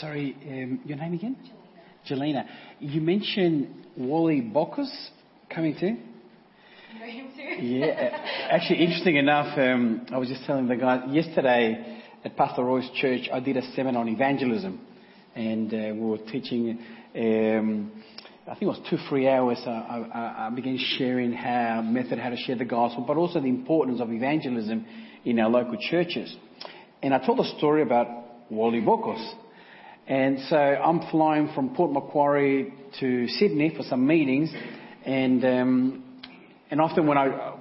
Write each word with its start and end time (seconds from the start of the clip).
sorry, 0.00 0.36
um, 0.48 0.80
your 0.84 0.98
name 0.98 1.14
again? 1.14 1.36
Jelena. 2.08 2.46
You 2.80 3.00
mentioned 3.00 3.86
Wally 3.96 4.40
Bockus 4.40 4.90
coming 5.52 5.76
too? 5.78 5.96
yeah. 7.60 8.48
Actually, 8.50 8.80
interesting 8.84 9.16
enough, 9.16 9.58
um, 9.58 10.06
I 10.12 10.18
was 10.18 10.28
just 10.28 10.44
telling 10.44 10.68
the 10.68 10.76
guy 10.76 11.06
yesterday 11.06 12.02
at 12.24 12.36
Pastor 12.36 12.64
Roy's 12.64 12.88
church, 12.94 13.28
I 13.32 13.40
did 13.40 13.56
a 13.56 13.62
seminar 13.72 14.02
on 14.02 14.08
evangelism, 14.08 14.80
and 15.34 15.72
uh, 15.72 15.76
we 15.94 16.00
were 16.00 16.18
teaching. 16.18 16.78
Um, 17.14 17.92
I 18.46 18.50
think 18.50 18.62
it 18.62 18.66
was 18.66 18.80
two, 18.88 18.98
three 19.08 19.28
hours. 19.28 19.58
I, 19.66 19.70
I, 19.70 20.46
I 20.46 20.50
began 20.50 20.78
sharing 20.98 21.32
how 21.32 21.82
method 21.82 22.18
how 22.18 22.30
to 22.30 22.36
share 22.36 22.56
the 22.56 22.64
gospel, 22.64 23.04
but 23.06 23.16
also 23.16 23.40
the 23.40 23.48
importance 23.48 24.00
of 24.00 24.12
evangelism 24.12 24.86
in 25.24 25.40
our 25.40 25.50
local 25.50 25.76
churches. 25.90 26.34
And 27.02 27.12
I 27.12 27.24
told 27.24 27.40
a 27.40 27.58
story 27.58 27.82
about 27.82 28.06
Wally 28.50 28.80
Bockus. 28.80 29.34
And 30.08 30.38
so 30.48 30.56
I'm 30.56 31.10
flying 31.10 31.50
from 31.54 31.74
Port 31.74 31.92
Macquarie 31.92 32.72
to 33.00 33.28
Sydney 33.28 33.72
for 33.76 33.82
some 33.82 34.06
meetings, 34.06 34.52
and 35.04 35.44
um, 35.44 36.04
and 36.70 36.80
often 36.80 37.06
when 37.06 37.18
I 37.18 37.56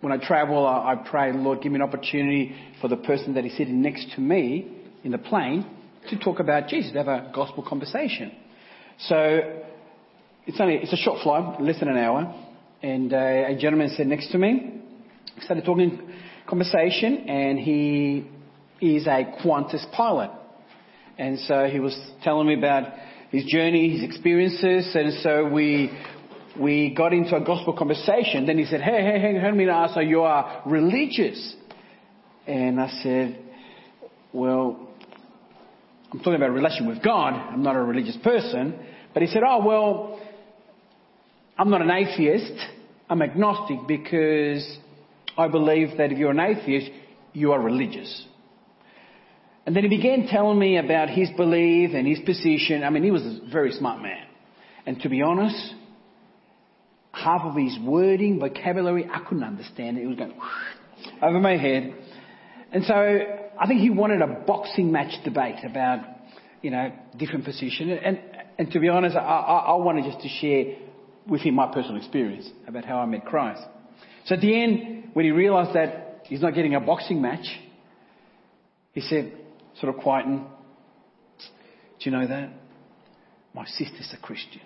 when 0.00 0.12
I 0.12 0.18
travel, 0.18 0.66
I, 0.66 0.92
I 0.92 1.08
pray, 1.10 1.32
Lord, 1.32 1.62
give 1.62 1.72
me 1.72 1.76
an 1.76 1.82
opportunity 1.82 2.54
for 2.80 2.88
the 2.88 2.96
person 2.96 3.34
that 3.34 3.44
is 3.44 3.56
sitting 3.56 3.80
next 3.80 4.12
to 4.14 4.20
me 4.20 4.70
in 5.02 5.12
the 5.12 5.18
plane 5.18 5.66
to 6.10 6.18
talk 6.18 6.40
about 6.40 6.68
Jesus, 6.68 6.92
to 6.92 6.98
have 6.98 7.08
a 7.08 7.32
gospel 7.34 7.64
conversation. 7.66 8.32
So 9.00 9.62
it's 10.46 10.60
only 10.60 10.74
it's 10.74 10.92
a 10.92 10.96
short 10.96 11.22
flight, 11.22 11.60
less 11.60 11.78
than 11.78 11.88
an 11.88 11.96
hour, 11.96 12.34
and 12.82 13.12
uh, 13.12 13.16
a 13.16 13.56
gentleman 13.58 13.88
sat 13.96 14.06
next 14.06 14.30
to 14.32 14.38
me, 14.38 14.82
started 15.40 15.64
talking 15.64 16.00
conversation, 16.46 17.28
and 17.28 17.58
he 17.58 18.26
is 18.80 19.06
a 19.06 19.36
Qantas 19.42 19.90
pilot, 19.92 20.30
and 21.18 21.38
so 21.40 21.66
he 21.66 21.80
was 21.80 21.98
telling 22.22 22.46
me 22.46 22.54
about 22.54 22.92
his 23.30 23.44
journey, 23.44 23.90
his 23.98 24.02
experiences, 24.02 24.94
and 24.94 25.12
so 25.22 25.48
we 25.48 25.90
we 26.58 26.94
got 26.94 27.12
into 27.12 27.36
a 27.36 27.40
gospel 27.40 27.76
conversation. 27.76 28.46
Then 28.46 28.58
he 28.58 28.64
said, 28.64 28.80
"Hey, 28.80 29.02
hey, 29.02 29.18
hey, 29.20 29.40
let 29.42 29.54
me 29.54 29.68
ask, 29.68 29.94
so 29.94 30.00
you 30.00 30.22
are 30.22 30.62
religious?" 30.66 31.54
And 32.46 32.80
I 32.80 32.88
said, 33.02 33.38
"Well." 34.32 34.84
I'm 36.10 36.20
talking 36.20 36.36
about 36.36 36.52
relation 36.52 36.86
with 36.86 37.02
God. 37.02 37.34
I'm 37.34 37.62
not 37.62 37.76
a 37.76 37.82
religious 37.82 38.16
person. 38.24 38.78
But 39.12 39.22
he 39.22 39.28
said, 39.28 39.42
Oh, 39.46 39.64
well, 39.64 40.20
I'm 41.58 41.70
not 41.70 41.82
an 41.82 41.90
atheist. 41.90 42.52
I'm 43.10 43.20
agnostic 43.20 43.78
because 43.86 44.78
I 45.36 45.48
believe 45.48 45.96
that 45.98 46.12
if 46.12 46.18
you're 46.18 46.30
an 46.30 46.40
atheist, 46.40 46.90
you 47.32 47.52
are 47.52 47.60
religious. 47.60 48.26
And 49.68 49.76
then 49.76 49.82
he 49.82 49.90
began 49.90 50.26
telling 50.28 50.58
me 50.58 50.78
about 50.78 51.10
his 51.10 51.28
belief 51.36 51.90
and 51.92 52.06
his 52.06 52.20
position. 52.20 52.82
I 52.84 52.88
mean, 52.88 53.04
he 53.04 53.10
was 53.10 53.20
a 53.20 53.40
very 53.52 53.70
smart 53.72 54.00
man. 54.00 54.24
And 54.86 54.98
to 55.02 55.10
be 55.10 55.20
honest, 55.20 55.74
half 57.12 57.42
of 57.42 57.54
his 57.54 57.76
wording, 57.82 58.40
vocabulary, 58.40 59.06
I 59.12 59.18
couldn't 59.28 59.44
understand 59.44 59.98
it. 59.98 60.06
Was 60.06 60.16
going 60.16 60.32
over 61.20 61.38
my 61.38 61.58
head. 61.58 61.92
And 62.72 62.82
so 62.84 62.94
I 62.94 63.66
think 63.66 63.82
he 63.82 63.90
wanted 63.90 64.22
a 64.22 64.42
boxing 64.46 64.90
match 64.90 65.22
debate 65.22 65.62
about, 65.70 66.00
you 66.62 66.70
know, 66.70 66.90
different 67.18 67.44
position. 67.44 67.90
And, 67.90 68.20
and 68.58 68.70
to 68.70 68.80
be 68.80 68.88
honest, 68.88 69.16
I, 69.16 69.20
I, 69.20 69.58
I 69.58 69.74
wanted 69.74 70.10
just 70.10 70.22
to 70.22 70.28
share 70.30 70.76
with 71.26 71.42
him 71.42 71.56
my 71.56 71.70
personal 71.70 71.98
experience 71.98 72.48
about 72.66 72.86
how 72.86 73.00
I 73.00 73.04
met 73.04 73.26
Christ. 73.26 73.60
So 74.24 74.34
at 74.36 74.40
the 74.40 74.62
end, 74.62 75.10
when 75.12 75.26
he 75.26 75.30
realized 75.30 75.74
that 75.74 76.22
he's 76.24 76.40
not 76.40 76.54
getting 76.54 76.74
a 76.74 76.80
boxing 76.80 77.20
match, 77.20 77.44
he 78.94 79.02
said, 79.02 79.34
sort 79.80 79.94
of 79.94 80.00
quieting, 80.00 80.40
mm, 80.40 80.48
Do 81.98 82.10
you 82.10 82.10
know 82.10 82.26
that? 82.26 82.50
My 83.54 83.64
sister's 83.66 84.12
a 84.16 84.20
Christian. 84.24 84.60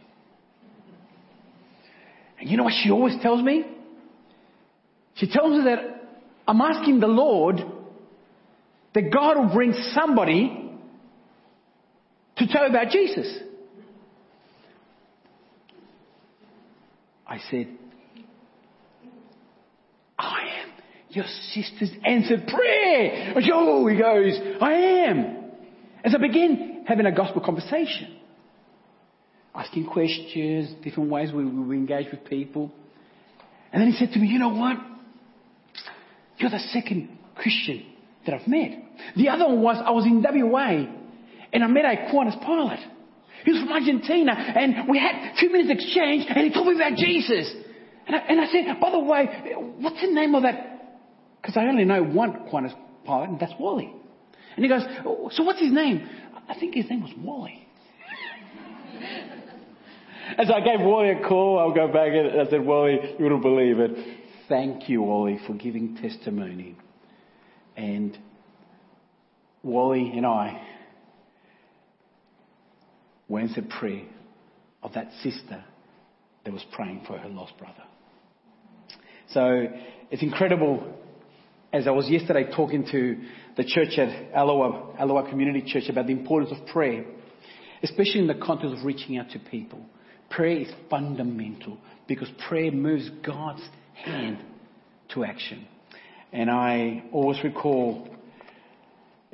And 2.40 2.50
you 2.50 2.56
know 2.56 2.64
what 2.64 2.74
she 2.82 2.90
always 2.90 3.14
tells 3.22 3.42
me? 3.42 3.64
She 5.14 5.28
tells 5.28 5.52
me 5.52 5.64
that 5.64 5.78
I'm 6.46 6.60
asking 6.60 7.00
the 7.00 7.06
Lord 7.06 7.56
that 8.94 9.10
God 9.12 9.38
will 9.38 9.54
bring 9.54 9.72
somebody 9.94 10.70
to 12.38 12.46
tell 12.48 12.66
about 12.66 12.88
Jesus. 12.88 13.38
I 17.26 17.38
said, 17.50 17.68
I 20.18 20.40
am 20.62 20.70
your 21.14 21.26
sister's 21.52 21.90
answered 22.04 22.46
prayer. 22.46 23.34
Oh, 23.52 23.86
he 23.86 23.96
goes, 23.96 24.38
I 24.60 24.72
am. 24.72 25.50
As 26.04 26.14
I 26.14 26.18
begin 26.18 26.84
having 26.86 27.06
a 27.06 27.12
gospel 27.12 27.42
conversation, 27.42 28.18
asking 29.54 29.86
questions, 29.86 30.74
different 30.82 31.10
ways 31.10 31.30
we, 31.32 31.44
we 31.44 31.76
engage 31.76 32.10
with 32.10 32.24
people. 32.24 32.72
And 33.72 33.80
then 33.80 33.90
he 33.90 33.96
said 33.96 34.12
to 34.12 34.18
me, 34.18 34.26
you 34.26 34.38
know 34.38 34.50
what? 34.50 34.78
You're 36.38 36.50
the 36.50 36.58
second 36.58 37.18
Christian 37.36 37.86
that 38.26 38.34
I've 38.34 38.48
met. 38.48 38.70
The 39.16 39.28
other 39.28 39.46
one 39.46 39.62
was 39.62 39.76
I 39.84 39.90
was 39.90 40.04
in 40.06 40.22
WA 40.22 40.86
and 41.52 41.62
I 41.62 41.66
met 41.66 41.84
a 41.84 42.10
Qantas 42.12 42.42
pilot. 42.42 42.80
He 43.44 43.50
was 43.50 43.60
from 43.60 43.72
Argentina, 43.72 44.32
and 44.32 44.88
we 44.88 44.98
had 44.98 45.34
two 45.40 45.50
minutes 45.50 45.82
exchange, 45.82 46.26
and 46.28 46.46
he 46.46 46.54
told 46.54 46.68
me 46.68 46.76
about 46.76 46.96
Jesus. 46.96 47.52
And 48.06 48.14
I, 48.14 48.18
and 48.20 48.40
I 48.40 48.46
said, 48.46 48.80
by 48.80 48.90
the 48.90 49.00
way, 49.00 49.26
what's 49.80 50.00
the 50.00 50.12
name 50.12 50.34
of 50.36 50.44
that? 50.44 50.71
Because 51.42 51.56
I 51.56 51.66
only 51.66 51.84
know 51.84 52.04
one 52.04 52.48
Qantas 52.52 52.74
pilot, 53.04 53.30
and 53.30 53.40
that's 53.40 53.52
Wally. 53.58 53.92
And 54.54 54.64
he 54.64 54.68
goes, 54.68 54.82
so 55.34 55.42
what's 55.42 55.60
his 55.60 55.72
name? 55.72 56.08
I 56.48 56.54
think 56.58 56.74
his 56.74 56.88
name 56.88 57.02
was 57.02 57.12
Wally. 57.18 57.66
As 60.38 60.50
I 60.50 60.60
gave 60.60 60.80
Wally 60.80 61.10
a 61.10 61.26
call, 61.26 61.58
I'll 61.58 61.74
go 61.74 61.88
back 61.88 62.12
and 62.12 62.40
I 62.40 62.48
said, 62.48 62.64
Wally, 62.64 62.98
you 63.18 63.24
wouldn't 63.24 63.42
believe 63.42 63.80
it. 63.80 64.18
Thank 64.48 64.88
you, 64.88 65.02
Wally, 65.02 65.40
for 65.46 65.54
giving 65.54 65.96
testimony. 65.96 66.76
And 67.76 68.16
Wally 69.62 70.12
and 70.14 70.26
I 70.26 70.62
went 73.28 73.54
to 73.54 73.62
pray 73.62 74.06
of 74.82 74.92
that 74.94 75.10
sister 75.22 75.64
that 76.44 76.52
was 76.52 76.64
praying 76.72 77.04
for 77.06 77.18
her 77.18 77.28
lost 77.28 77.56
brother. 77.58 77.82
So 79.30 79.66
it's 80.10 80.22
incredible. 80.22 80.98
As 81.72 81.86
I 81.86 81.90
was 81.90 82.06
yesterday 82.06 82.44
talking 82.54 82.86
to 82.92 83.18
the 83.56 83.64
church 83.64 83.96
at 83.96 84.36
Aloha, 84.38 85.02
Aloha 85.02 85.30
Community 85.30 85.62
Church 85.66 85.88
about 85.88 86.06
the 86.06 86.12
importance 86.12 86.52
of 86.52 86.66
prayer, 86.66 87.02
especially 87.82 88.20
in 88.20 88.26
the 88.26 88.34
context 88.34 88.76
of 88.76 88.84
reaching 88.84 89.16
out 89.16 89.30
to 89.30 89.38
people. 89.38 89.80
Prayer 90.28 90.58
is 90.58 90.68
fundamental 90.90 91.78
because 92.06 92.28
prayer 92.46 92.70
moves 92.70 93.08
God's 93.24 93.62
hand 93.94 94.44
to 95.14 95.24
action. 95.24 95.66
And 96.30 96.50
I 96.50 97.04
always 97.10 97.42
recall 97.42 98.06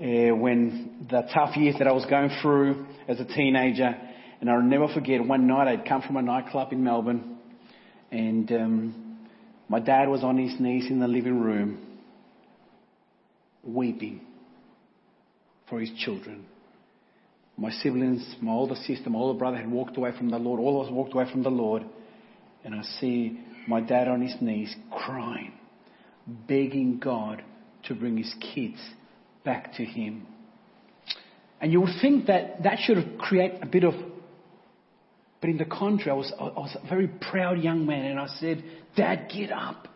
uh, 0.00 0.04
when 0.36 1.06
the 1.10 1.22
tough 1.34 1.56
years 1.56 1.74
that 1.80 1.88
I 1.88 1.92
was 1.92 2.06
going 2.06 2.30
through 2.40 2.86
as 3.08 3.18
a 3.18 3.24
teenager. 3.24 3.96
And 4.40 4.48
I'll 4.48 4.62
never 4.62 4.86
forget 4.94 5.26
one 5.26 5.48
night 5.48 5.66
I'd 5.66 5.88
come 5.88 6.02
from 6.02 6.16
a 6.16 6.22
nightclub 6.22 6.72
in 6.72 6.84
Melbourne 6.84 7.38
and 8.12 8.50
um, 8.52 9.18
my 9.68 9.80
dad 9.80 10.08
was 10.08 10.22
on 10.22 10.38
his 10.38 10.58
knees 10.60 10.88
in 10.88 11.00
the 11.00 11.08
living 11.08 11.40
room 11.40 11.87
weeping 13.62 14.20
for 15.68 15.80
his 15.80 15.90
children. 15.98 16.46
My 17.56 17.70
siblings, 17.70 18.36
my 18.40 18.52
older 18.52 18.76
sister, 18.76 19.10
my 19.10 19.18
older 19.18 19.38
brother 19.38 19.56
had 19.56 19.70
walked 19.70 19.96
away 19.96 20.16
from 20.16 20.30
the 20.30 20.38
Lord. 20.38 20.60
All 20.60 20.80
of 20.80 20.86
us 20.86 20.92
walked 20.92 21.12
away 21.12 21.30
from 21.30 21.42
the 21.42 21.50
Lord. 21.50 21.84
And 22.64 22.74
I 22.74 22.82
see 23.00 23.40
my 23.66 23.80
dad 23.80 24.08
on 24.08 24.20
his 24.20 24.34
knees 24.40 24.74
crying, 24.90 25.52
begging 26.46 26.98
God 26.98 27.42
to 27.84 27.94
bring 27.94 28.16
his 28.16 28.32
kids 28.54 28.78
back 29.48 29.72
to 29.74 29.84
Him. 29.84 30.26
And 31.60 31.72
you 31.72 31.80
would 31.80 32.00
think 32.02 32.26
that 32.26 32.62
that 32.64 32.78
should 32.80 33.18
create 33.18 33.54
a 33.62 33.66
bit 33.66 33.82
of, 33.82 33.94
but 35.40 35.48
in 35.48 35.56
the 35.56 35.64
contrary, 35.64 36.10
I 36.10 36.14
was, 36.14 36.32
I 36.38 36.44
was 36.44 36.76
a 36.82 36.86
very 36.86 37.08
proud 37.08 37.58
young 37.58 37.86
man 37.86 38.04
and 38.04 38.20
I 38.20 38.26
said, 38.38 38.62
Dad, 38.94 39.30
get 39.34 39.50
up. 39.50 39.87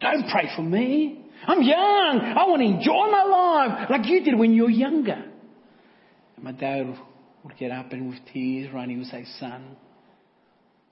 Don't 0.00 0.28
pray 0.30 0.50
for 0.54 0.62
me. 0.62 1.24
I'm 1.46 1.62
young. 1.62 2.20
I 2.20 2.46
want 2.46 2.60
to 2.60 2.66
enjoy 2.66 3.10
my 3.10 3.24
life 3.24 3.90
like 3.90 4.06
you 4.06 4.22
did 4.22 4.38
when 4.38 4.52
you 4.52 4.64
were 4.64 4.70
younger. 4.70 5.24
And 6.36 6.44
my 6.44 6.52
dad 6.52 6.86
would 7.44 7.56
get 7.58 7.70
up 7.70 7.92
and 7.92 8.10
with 8.10 8.18
tears 8.32 8.72
running, 8.72 8.98
would 8.98 9.06
say, 9.06 9.24
Son, 9.38 9.76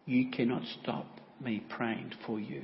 you 0.06 0.30
cannot 0.30 0.62
stop 0.80 1.06
me 1.40 1.62
praying 1.68 2.12
for 2.26 2.38
you. 2.38 2.62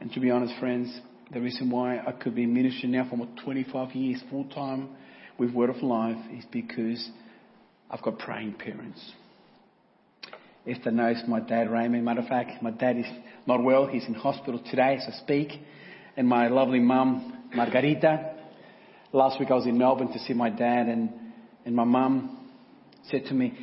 And 0.00 0.12
to 0.12 0.20
be 0.20 0.30
honest, 0.30 0.54
friends, 0.58 1.00
the 1.32 1.40
reason 1.40 1.70
why 1.70 1.98
I 1.98 2.12
could 2.12 2.34
be 2.34 2.44
in 2.44 2.54
ministry 2.54 2.88
now 2.88 3.08
for 3.08 3.28
25 3.44 3.94
years 3.94 4.22
full 4.30 4.44
time 4.44 4.90
with 5.38 5.52
Word 5.52 5.70
of 5.70 5.82
Life 5.82 6.16
is 6.36 6.44
because 6.50 7.10
I've 7.90 8.02
got 8.02 8.18
praying 8.18 8.54
parents. 8.54 9.12
Esther 10.66 10.90
knows 10.90 11.22
my 11.26 11.40
dad, 11.40 11.70
Raymond. 11.70 12.04
Matter 12.04 12.20
of 12.20 12.28
fact, 12.28 12.62
my 12.62 12.70
dad 12.70 12.98
is 12.98 13.06
not 13.48 13.64
well. 13.64 13.86
He's 13.86 14.04
in 14.06 14.14
hospital 14.14 14.60
today 14.70 14.98
as 15.00 15.04
I 15.08 15.18
speak. 15.22 15.48
And 16.16 16.28
my 16.28 16.48
lovely 16.48 16.80
mum, 16.80 17.48
Margarita. 17.54 18.34
Last 19.12 19.40
week 19.40 19.50
I 19.50 19.54
was 19.54 19.66
in 19.66 19.78
Melbourne 19.78 20.12
to 20.12 20.18
see 20.20 20.34
my 20.34 20.50
dad 20.50 20.86
and, 20.86 21.10
And 21.64 21.74
my 21.74 21.84
mum 21.84 22.46
said 23.10 23.24
to 23.28 23.34
me, 23.34 23.58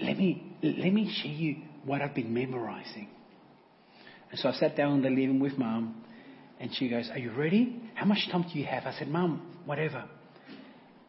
let 0.00 0.16
me, 0.16 0.56
let 0.62 0.92
me 0.92 1.12
show 1.20 1.28
you 1.28 1.56
what 1.84 2.00
I've 2.00 2.14
been 2.14 2.32
memorizing. 2.32 3.08
And 4.30 4.38
so 4.38 4.48
I 4.48 4.52
sat 4.52 4.76
down 4.76 4.98
in 4.98 5.02
the 5.02 5.10
living 5.10 5.40
with 5.40 5.58
mum 5.58 6.04
and 6.60 6.70
she 6.72 6.88
goes, 6.88 7.10
Are 7.10 7.18
you 7.18 7.32
ready? 7.32 7.82
How 7.94 8.06
much 8.06 8.28
time 8.30 8.42
do 8.42 8.56
you 8.56 8.66
have? 8.66 8.84
I 8.84 8.92
said, 8.96 9.08
Mum, 9.08 9.56
whatever. 9.64 10.04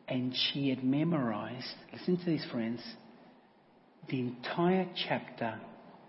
And 0.07 0.33
she 0.35 0.69
had 0.69 0.83
memorized, 0.83 1.75
listen 1.93 2.17
to 2.17 2.25
these 2.25 2.45
friends, 2.51 2.81
the 4.09 4.19
entire 4.19 4.87
chapter 5.07 5.59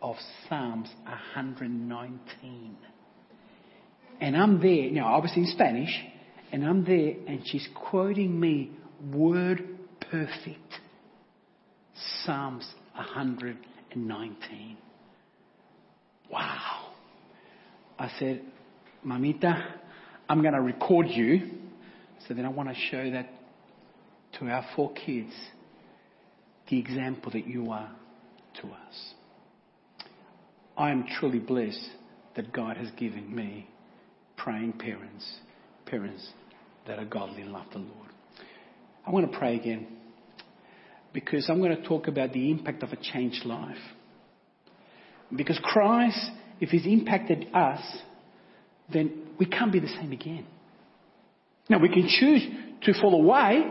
of 0.02 0.16
Psalms 0.48 0.88
119. 1.04 2.76
And 4.20 4.36
I'm 4.36 4.60
there, 4.60 4.90
now 4.90 5.14
obviously 5.14 5.42
in 5.42 5.48
Spanish, 5.48 5.96
and 6.52 6.64
I'm 6.64 6.84
there 6.84 7.14
and 7.26 7.40
she's 7.46 7.66
quoting 7.74 8.38
me 8.38 8.72
word 9.12 9.64
perfect. 10.10 10.58
Psalms 12.24 12.68
119. 12.94 14.76
Wow. 16.30 16.92
I 17.98 18.10
said, 18.18 18.42
Mamita, 19.06 19.64
I'm 20.28 20.42
going 20.42 20.54
to 20.54 20.60
record 20.60 21.06
you. 21.08 21.50
So 22.26 22.34
then 22.34 22.44
I 22.44 22.48
want 22.48 22.68
to 22.68 22.74
show 22.90 23.10
that 23.10 23.28
to 24.38 24.46
our 24.46 24.64
four 24.74 24.92
kids 24.92 25.32
the 26.68 26.78
example 26.78 27.32
that 27.32 27.46
you 27.46 27.70
are 27.70 27.90
to 28.60 28.66
us. 28.68 29.14
I 30.76 30.90
am 30.90 31.06
truly 31.18 31.38
blessed 31.38 31.90
that 32.36 32.52
God 32.52 32.76
has 32.76 32.90
given 32.92 33.34
me 33.34 33.68
praying 34.36 34.74
parents, 34.74 35.30
parents 35.86 36.26
that 36.86 36.98
are 36.98 37.04
godly 37.04 37.42
and 37.42 37.52
love 37.52 37.66
the 37.72 37.78
Lord. 37.78 38.08
I 39.06 39.10
want 39.10 39.30
to 39.30 39.38
pray 39.38 39.56
again 39.56 39.86
because 41.12 41.48
I'm 41.48 41.60
going 41.60 41.76
to 41.76 41.86
talk 41.86 42.08
about 42.08 42.32
the 42.32 42.50
impact 42.50 42.82
of 42.82 42.90
a 42.90 42.96
changed 42.96 43.44
life. 43.44 43.76
Because 45.34 45.58
Christ, 45.62 46.18
if 46.60 46.70
He's 46.70 46.86
impacted 46.86 47.48
us, 47.54 47.80
then 48.92 49.28
we 49.38 49.46
can't 49.46 49.72
be 49.72 49.80
the 49.80 49.88
same 49.88 50.12
again. 50.12 50.46
Now, 51.68 51.78
we 51.78 51.88
can 51.88 52.08
choose 52.08 52.42
to 52.82 53.00
fall 53.00 53.14
away, 53.14 53.62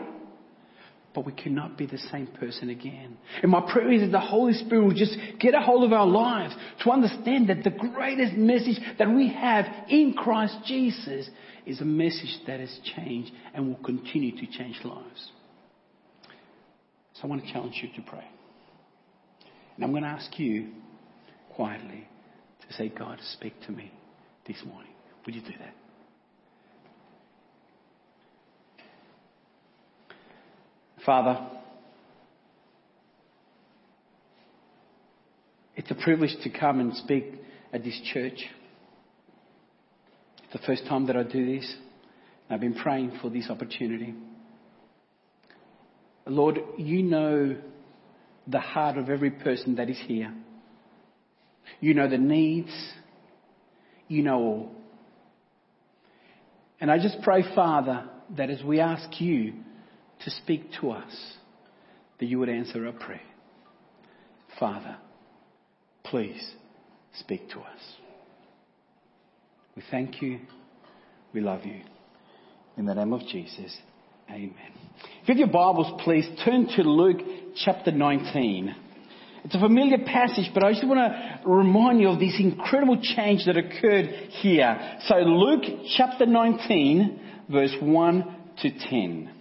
but 1.13 1.25
we 1.25 1.33
cannot 1.33 1.77
be 1.77 1.85
the 1.85 1.97
same 1.97 2.27
person 2.27 2.69
again. 2.69 3.17
And 3.41 3.51
my 3.51 3.61
prayer 3.71 3.91
is 3.91 4.01
that 4.01 4.11
the 4.11 4.19
Holy 4.19 4.53
Spirit 4.53 4.83
will 4.83 4.93
just 4.93 5.15
get 5.39 5.53
a 5.53 5.59
hold 5.59 5.83
of 5.83 5.91
our 5.91 6.07
lives 6.07 6.55
to 6.83 6.91
understand 6.91 7.49
that 7.49 7.63
the 7.63 7.69
greatest 7.69 8.33
message 8.37 8.79
that 8.97 9.09
we 9.09 9.33
have 9.33 9.65
in 9.89 10.13
Christ 10.13 10.55
Jesus 10.65 11.29
is 11.65 11.81
a 11.81 11.85
message 11.85 12.39
that 12.47 12.59
has 12.59 12.79
changed 12.95 13.31
and 13.53 13.67
will 13.67 13.83
continue 13.83 14.31
to 14.31 14.45
change 14.51 14.79
lives. 14.83 15.31
So 17.15 17.23
I 17.23 17.27
want 17.27 17.45
to 17.45 17.51
challenge 17.51 17.79
you 17.83 17.89
to 18.01 18.09
pray. 18.09 18.25
And 19.75 19.83
I'm 19.83 19.91
going 19.91 20.03
to 20.03 20.09
ask 20.09 20.39
you 20.39 20.69
quietly 21.55 22.07
to 22.67 22.73
say, 22.73 22.89
God, 22.89 23.19
speak 23.33 23.53
to 23.65 23.71
me 23.71 23.91
this 24.47 24.57
morning. 24.65 24.93
Would 25.25 25.35
you 25.35 25.41
do 25.41 25.53
that? 25.59 25.75
Father, 31.06 31.39
it's 35.75 35.89
a 35.89 35.95
privilege 35.95 36.36
to 36.44 36.50
come 36.50 36.80
and 36.80 36.95
speak 36.95 37.25
at 37.74 37.83
this 37.83 38.00
church. 38.13 38.45
It's 40.44 40.53
the 40.53 40.59
first 40.68 40.86
time 40.86 41.07
that 41.07 41.15
I 41.15 41.24
do 41.24 41.57
this. 41.57 41.75
I've 42.51 42.59
been 42.59 42.75
praying 42.75 43.18
for 43.21 43.30
this 43.30 43.50
opportunity. 43.50 44.13
Lord, 46.27 46.59
you 46.77 47.01
know 47.01 47.56
the 48.45 48.59
heart 48.59 48.98
of 48.98 49.09
every 49.09 49.31
person 49.31 49.75
that 49.77 49.89
is 49.89 50.00
here. 50.06 50.33
You 51.80 51.94
know 51.95 52.09
the 52.09 52.18
needs. 52.18 52.71
You 54.07 54.21
know 54.21 54.38
all. 54.38 54.71
And 56.80 56.92
I 56.92 57.00
just 57.00 57.21
pray, 57.24 57.44
Father, 57.56 58.07
that 58.38 58.50
as 58.50 58.62
we 58.63 58.80
ask 58.80 59.19
you 59.19 59.53
to 60.23 60.31
speak 60.31 60.71
to 60.79 60.91
us, 60.91 61.33
that 62.19 62.25
you 62.25 62.39
would 62.39 62.50
answer 62.50 62.85
our 62.85 62.94
prayer. 62.94 63.21
Father, 64.59 64.97
please 66.03 66.51
speak 67.19 67.50
to 67.50 67.59
us. 67.59 67.79
We 69.75 69.83
thank 69.89 70.21
you. 70.21 70.39
We 71.33 71.41
love 71.41 71.65
you. 71.65 71.81
In 72.77 72.85
the 72.85 72.94
name 72.94 73.13
of 73.13 73.21
Jesus, 73.21 73.75
amen. 74.29 74.53
If 75.23 75.27
you 75.27 75.33
have 75.33 75.38
your 75.38 75.47
Bibles, 75.47 76.01
please 76.03 76.27
turn 76.45 76.67
to 76.75 76.83
Luke 76.83 77.21
chapter 77.56 77.91
19. 77.91 78.75
It's 79.44 79.56
a 79.56 79.59
familiar 79.59 79.97
passage, 80.06 80.51
but 80.53 80.63
I 80.63 80.71
just 80.71 80.85
want 80.85 81.00
to 81.00 81.50
remind 81.50 82.00
you 82.00 82.09
of 82.09 82.19
this 82.19 82.35
incredible 82.39 83.01
change 83.01 83.45
that 83.45 83.57
occurred 83.57 84.06
here. 84.41 85.00
So 85.07 85.15
Luke 85.15 85.63
chapter 85.97 86.25
19, 86.25 87.19
verse 87.50 87.75
1 87.81 88.35
to 88.62 88.71
10. 88.89 89.40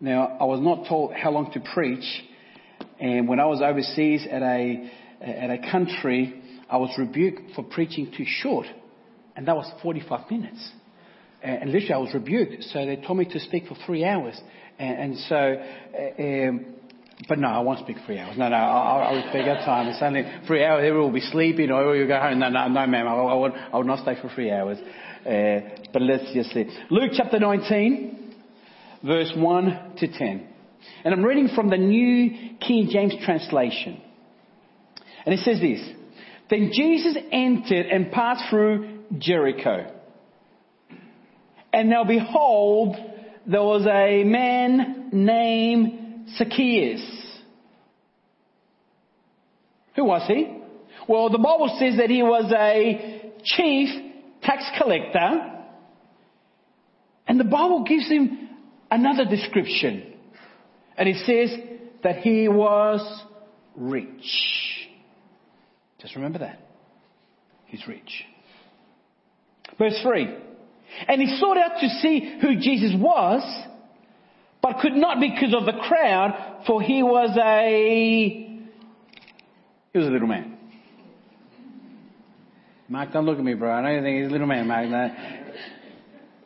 Now, 0.00 0.36
I 0.40 0.44
was 0.44 0.60
not 0.60 0.88
told 0.88 1.14
how 1.14 1.30
long 1.30 1.50
to 1.52 1.60
preach, 1.72 2.04
and 3.00 3.26
when 3.28 3.40
I 3.40 3.46
was 3.46 3.62
overseas 3.62 4.26
at 4.30 4.42
a, 4.42 4.90
at 5.22 5.50
a 5.50 5.70
country, 5.70 6.42
I 6.68 6.76
was 6.76 6.90
rebuked 6.98 7.54
for 7.54 7.62
preaching 7.62 8.12
too 8.16 8.26
short, 8.26 8.66
and 9.36 9.48
that 9.48 9.56
was 9.56 9.70
45 9.82 10.30
minutes. 10.30 10.70
And 11.42 11.70
literally 11.70 11.94
I 11.94 11.98
was 11.98 12.12
rebuked, 12.12 12.64
so 12.64 12.84
they 12.84 12.96
told 12.96 13.18
me 13.18 13.24
to 13.26 13.40
speak 13.40 13.68
for 13.68 13.76
three 13.86 14.04
hours. 14.04 14.38
And, 14.78 14.98
and 14.98 15.18
so, 15.28 15.62
um, 16.18 16.66
but 17.28 17.38
no, 17.38 17.48
I 17.48 17.60
won't 17.60 17.78
speak 17.78 17.96
three 18.04 18.18
hours. 18.18 18.36
No, 18.36 18.48
no, 18.48 18.56
I'll, 18.56 19.02
I'll 19.08 19.16
respect 19.16 19.48
our 19.48 19.64
time. 19.64 19.88
It's 19.88 20.02
only 20.02 20.24
three 20.46 20.64
hours. 20.64 20.84
Everyone 20.84 21.12
will 21.12 21.20
be 21.20 21.26
sleeping 21.26 21.70
or 21.70 21.96
you 21.96 22.06
go 22.06 22.18
home. 22.18 22.40
No, 22.40 22.48
no, 22.50 22.68
no, 22.68 22.86
ma'am. 22.86 23.06
I, 23.06 23.12
I, 23.12 23.34
will, 23.34 23.52
I 23.72 23.76
will 23.76 23.84
not 23.84 24.00
stay 24.00 24.20
for 24.20 24.28
three 24.34 24.50
hours. 24.50 24.78
Uh, 25.24 25.86
but 25.92 26.02
let's 26.02 26.32
just 26.34 26.50
see. 26.52 26.66
Luke 26.90 27.12
chapter 27.14 27.38
19, 27.38 28.25
verse 29.06 29.32
1 29.36 29.92
to 29.98 30.08
10. 30.08 30.48
And 31.04 31.14
I'm 31.14 31.24
reading 31.24 31.48
from 31.54 31.70
the 31.70 31.76
New 31.76 32.56
King 32.60 32.88
James 32.90 33.14
translation. 33.24 34.00
And 35.24 35.34
it 35.34 35.40
says 35.40 35.60
this. 35.60 35.80
Then 36.50 36.70
Jesus 36.72 37.16
entered 37.32 37.86
and 37.86 38.10
passed 38.12 38.44
through 38.50 39.00
Jericho. 39.18 39.92
And 41.72 41.88
now 41.90 42.04
behold, 42.04 42.96
there 43.46 43.62
was 43.62 43.86
a 43.86 44.24
man 44.24 45.10
named 45.12 46.30
Zacchaeus. 46.36 47.02
Who 49.96 50.04
was 50.04 50.26
he? 50.26 50.58
Well, 51.08 51.30
the 51.30 51.38
Bible 51.38 51.76
says 51.78 51.96
that 51.98 52.10
he 52.10 52.22
was 52.22 52.52
a 52.52 53.32
chief 53.44 53.88
tax 54.42 54.64
collector. 54.78 55.52
And 57.28 57.40
the 57.40 57.44
Bible 57.44 57.84
gives 57.84 58.08
him 58.08 58.45
another 58.90 59.24
description. 59.24 60.14
And 60.96 61.08
it 61.08 61.16
says 61.26 61.58
that 62.02 62.18
he 62.18 62.48
was 62.48 63.00
rich. 63.76 64.88
Just 66.00 66.14
remember 66.16 66.38
that. 66.40 66.60
He's 67.66 67.86
rich. 67.86 68.24
Verse 69.78 69.98
3. 70.02 70.36
And 71.08 71.20
he 71.20 71.36
sought 71.38 71.58
out 71.58 71.80
to 71.80 71.88
see 72.00 72.38
who 72.40 72.56
Jesus 72.56 72.92
was, 72.96 73.42
but 74.62 74.78
could 74.80 74.94
not 74.94 75.20
because 75.20 75.54
of 75.54 75.66
the 75.66 75.78
crowd, 75.86 76.62
for 76.66 76.80
he 76.80 77.02
was 77.02 77.36
a, 77.36 78.68
he 79.92 79.98
was 79.98 80.06
a 80.06 80.10
little 80.10 80.28
man. 80.28 80.56
Mark, 82.88 83.12
don't 83.12 83.26
look 83.26 83.38
at 83.38 83.44
me, 83.44 83.54
bro. 83.54 83.72
I 83.72 83.82
don't 83.82 84.02
think 84.02 84.22
he's 84.22 84.28
a 84.28 84.32
little 84.32 84.46
man, 84.46 84.68
Mark. 84.68 84.88
Now, 84.88 85.08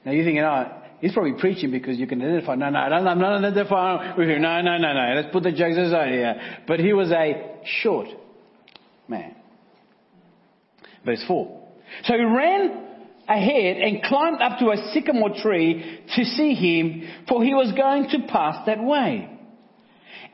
now 0.06 0.12
you're 0.12 0.24
thinking, 0.24 0.42
oh, 0.42 0.79
he's 1.00 1.12
probably 1.12 1.34
preaching 1.38 1.70
because 1.70 1.98
you 1.98 2.06
can 2.06 2.20
identify. 2.22 2.54
No, 2.54 2.70
no, 2.70 2.78
I'm 2.78 3.18
not 3.18 3.44
identifying 3.44 4.18
with 4.18 4.28
him. 4.28 4.42
No, 4.42 4.60
no, 4.60 4.78
no, 4.78 4.92
no. 4.92 5.12
Let's 5.16 5.32
put 5.32 5.42
the 5.42 5.52
jokes 5.52 5.76
aside 5.76 6.12
here. 6.12 6.40
But 6.66 6.80
he 6.80 6.92
was 6.92 7.10
a 7.10 7.58
short 7.82 8.08
man. 9.08 9.34
Verse 11.04 11.22
4. 11.26 11.60
So 12.04 12.14
he 12.14 12.22
ran 12.22 12.86
ahead 13.28 13.76
and 13.76 14.02
climbed 14.02 14.42
up 14.42 14.58
to 14.58 14.70
a 14.70 14.90
sycamore 14.92 15.30
tree 15.40 16.00
to 16.16 16.24
see 16.24 16.54
him, 16.54 17.08
for 17.28 17.42
he 17.42 17.54
was 17.54 17.72
going 17.72 18.08
to 18.10 18.26
pass 18.28 18.66
that 18.66 18.82
way. 18.82 19.30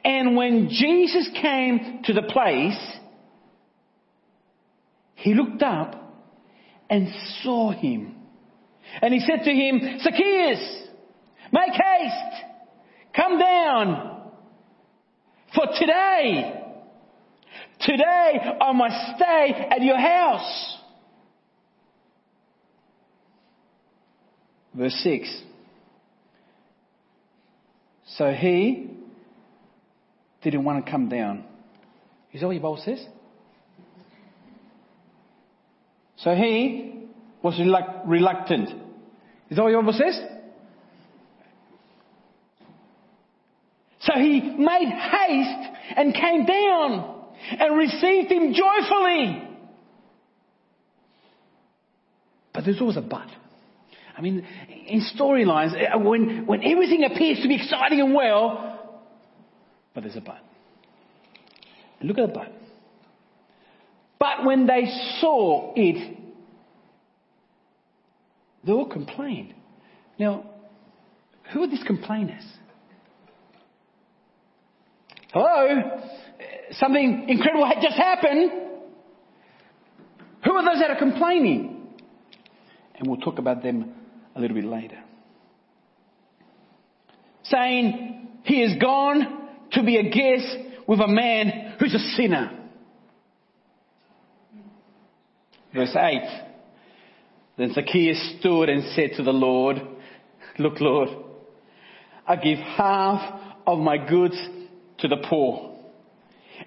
And 0.05 0.37
when 0.37 0.69
Jesus 0.71 1.29
came 1.41 2.01
to 2.05 2.13
the 2.13 2.23
place, 2.23 2.79
he 5.17 5.35
looked 5.35 5.63
up 5.63 6.03
and 6.89 7.09
saw 7.43 7.73
him. 7.73 8.16
And 9.02 9.12
he 9.12 9.21
said 9.21 9.45
to 9.45 9.50
him, 9.50 9.99
Zacchaeus, 10.00 10.83
make 11.52 11.73
haste, 11.73 12.45
come 13.14 13.38
down, 13.38 14.16
for 15.55 15.66
today, 15.78 16.62
today 17.81 18.33
I 18.61 18.73
must 18.73 19.16
stay 19.16 19.69
at 19.71 19.83
your 19.83 19.99
house. 19.99 20.78
Verse 24.75 24.95
6. 25.02 25.43
So 28.19 28.33
he 28.33 28.90
didn't 30.43 30.64
want 30.64 30.85
to 30.85 30.90
come 30.90 31.09
down. 31.09 31.45
Is 32.33 32.40
that 32.40 32.47
what 32.47 32.52
your 32.52 32.62
Bible 32.62 32.83
says? 32.85 33.05
So 36.19 36.35
he 36.35 36.96
was 37.47 37.61
reluctant. 38.07 38.71
Is 39.50 39.57
that 39.57 39.62
what 39.62 39.71
your 39.71 39.81
Bible 39.83 39.93
says? 39.93 40.21
So 44.00 44.12
he 44.17 44.41
made 44.41 44.88
haste 44.88 45.76
and 45.97 46.12
came 46.12 46.45
down 46.45 47.25
and 47.59 47.79
received 47.79 48.33
him 48.33 48.53
joyfully. 48.53 49.49
But 52.53 52.65
there's 52.65 52.81
always 52.81 52.97
a 52.97 53.03
but. 53.03 53.29
I 54.17 54.23
mean, 54.23 54.45
in 54.88 55.07
storylines, 55.17 55.75
uh, 55.75 55.99
when, 55.99 56.47
when 56.47 56.65
everything 56.65 57.05
appears 57.05 57.38
to 57.43 57.49
be 57.49 57.57
exciting 57.57 58.00
and 58.00 58.15
well, 58.15 59.03
but 59.95 60.03
there's 60.03 60.17
a 60.17 60.21
but. 60.21 60.38
Look 62.03 62.19
at 62.19 62.29
the 62.29 62.33
but. 62.33 62.53
But 64.19 64.45
when 64.45 64.67
they 64.67 64.87
saw 65.21 65.75
it, 65.76 66.25
they 68.67 68.73
all 68.73 68.89
complained. 68.89 69.55
Now, 70.19 70.45
who 71.53 71.63
are 71.63 71.69
these 71.69 71.85
complainers? 71.85 72.43
Hello? 75.33 76.01
Something 76.73 77.27
incredible 77.29 77.67
had 77.67 77.81
just 77.81 77.97
happened. 77.97 78.51
Who 80.45 80.53
are 80.53 80.65
those 80.65 80.81
that 80.81 80.91
are 80.91 80.99
complaining? 80.99 81.87
And 82.97 83.09
we'll 83.09 83.21
talk 83.21 83.39
about 83.39 83.63
them 83.63 83.93
a 84.35 84.41
little 84.41 84.57
bit 84.57 84.65
later. 84.65 84.99
Saying 87.45 88.29
he 88.45 88.63
is 88.63 88.81
gone 88.81 89.49
to 89.73 89.83
be 89.85 89.99
a 89.99 90.11
guest 90.11 90.57
with 90.89 91.01
a 91.01 91.09
man 91.09 91.75
who's 91.79 91.95
a 91.95 92.17
sinner. 92.17 92.51
Verse 95.75 95.95
8. 95.95 96.46
Then 97.57 97.73
Zacchaeus 97.73 98.37
stood 98.39 98.69
and 98.69 98.83
said 98.95 99.13
to 99.17 99.23
the 99.23 99.33
Lord, 99.33 99.81
Look, 100.59 100.81
Lord, 100.81 101.09
I 102.27 102.37
give 102.37 102.59
half 102.59 103.41
of 103.67 103.79
my 103.79 103.99
goods 103.99 104.37
to 104.99 105.09
the 105.09 105.19
poor. 105.29 105.75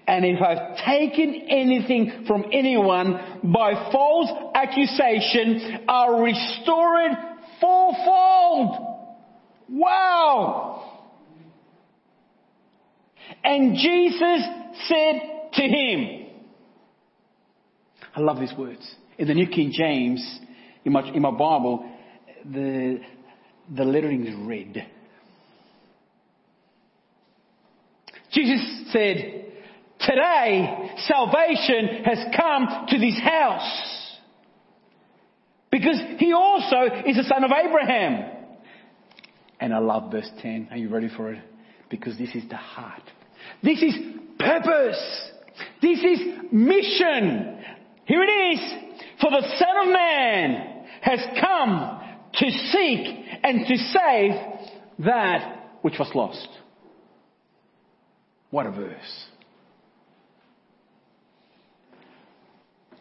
And 0.08 0.26
if 0.26 0.42
I've 0.42 0.78
taken 0.86 1.48
anything 1.50 2.26
from 2.28 2.46
anyone 2.52 3.42
by 3.44 3.90
false 3.92 4.30
accusation, 4.56 5.86
I'll 5.88 6.22
restore 6.22 7.02
it 7.02 7.18
fourfold. 7.60 8.98
Wow! 9.70 11.00
And 13.44 13.76
Jesus 13.76 14.48
said 14.88 15.22
to 15.54 15.62
him, 15.62 16.28
I 18.16 18.20
love 18.20 18.40
these 18.40 18.54
words. 18.58 18.96
In 19.18 19.28
the 19.28 19.34
New 19.34 19.48
King 19.48 19.72
James, 19.72 20.40
in 20.86 20.94
my, 20.94 21.08
in 21.10 21.22
my 21.22 21.32
Bible, 21.32 21.90
the, 22.46 23.02
the 23.76 23.84
lettering 23.84 24.26
is 24.26 24.36
red. 24.36 24.88
Jesus 28.32 28.92
said, 28.92 29.46
Today, 30.00 30.96
salvation 31.08 32.04
has 32.06 32.20
come 32.36 32.86
to 32.88 33.00
this 33.00 33.20
house. 33.20 34.18
Because 35.72 36.02
he 36.18 36.34
also 36.34 36.78
is 37.06 37.18
a 37.18 37.24
son 37.24 37.44
of 37.44 37.52
Abraham. 37.52 38.38
And 39.60 39.74
I 39.74 39.80
love 39.80 40.12
verse 40.12 40.30
10. 40.42 40.70
Are 40.72 40.78
you 40.78 40.90
ready 40.90 41.10
for 41.16 41.34
it? 41.34 41.44
Because 41.90 42.18
this 42.18 42.34
is 42.34 42.48
the 42.50 42.56
heart. 42.56 43.04
This 43.62 43.82
is 43.82 43.94
purpose. 44.40 45.32
This 45.82 46.00
is 46.00 46.20
mission. 46.52 47.64
Here 48.06 48.24
it 48.24 48.56
is. 48.56 48.89
For 49.22 49.30
the 49.30 49.42
Son 49.58 49.88
of 49.88 49.94
Man 49.94 50.86
has 51.02 51.20
come 51.42 52.02
to 52.34 52.50
seek 52.50 53.26
and 53.44 53.68
to 53.68 53.78
save 53.78 54.32
that 55.06 55.78
which 55.82 55.96
was 56.00 56.10
lost. 56.14 56.48
What 58.52 58.66
a 58.66 58.72
verse. 58.72 59.26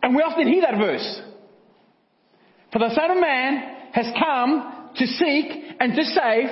And 0.03 0.15
we 0.15 0.23
often 0.23 0.47
hear 0.47 0.63
that 0.63 0.79
verse. 0.79 1.23
For 2.73 2.79
the 2.79 2.95
Son 2.95 3.11
of 3.11 3.21
Man 3.21 3.77
has 3.93 4.07
come 4.19 4.91
to 4.97 5.07
seek 5.07 5.77
and 5.81 5.95
to 5.95 6.05
save 6.05 6.49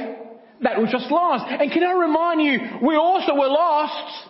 that 0.62 0.80
which 0.80 0.92
was 0.92 1.06
lost. 1.10 1.44
And 1.48 1.70
can 1.70 1.84
I 1.84 1.92
remind 1.92 2.42
you, 2.42 2.86
we 2.86 2.96
also 2.96 3.34
were 3.34 3.48
lost. 3.48 4.28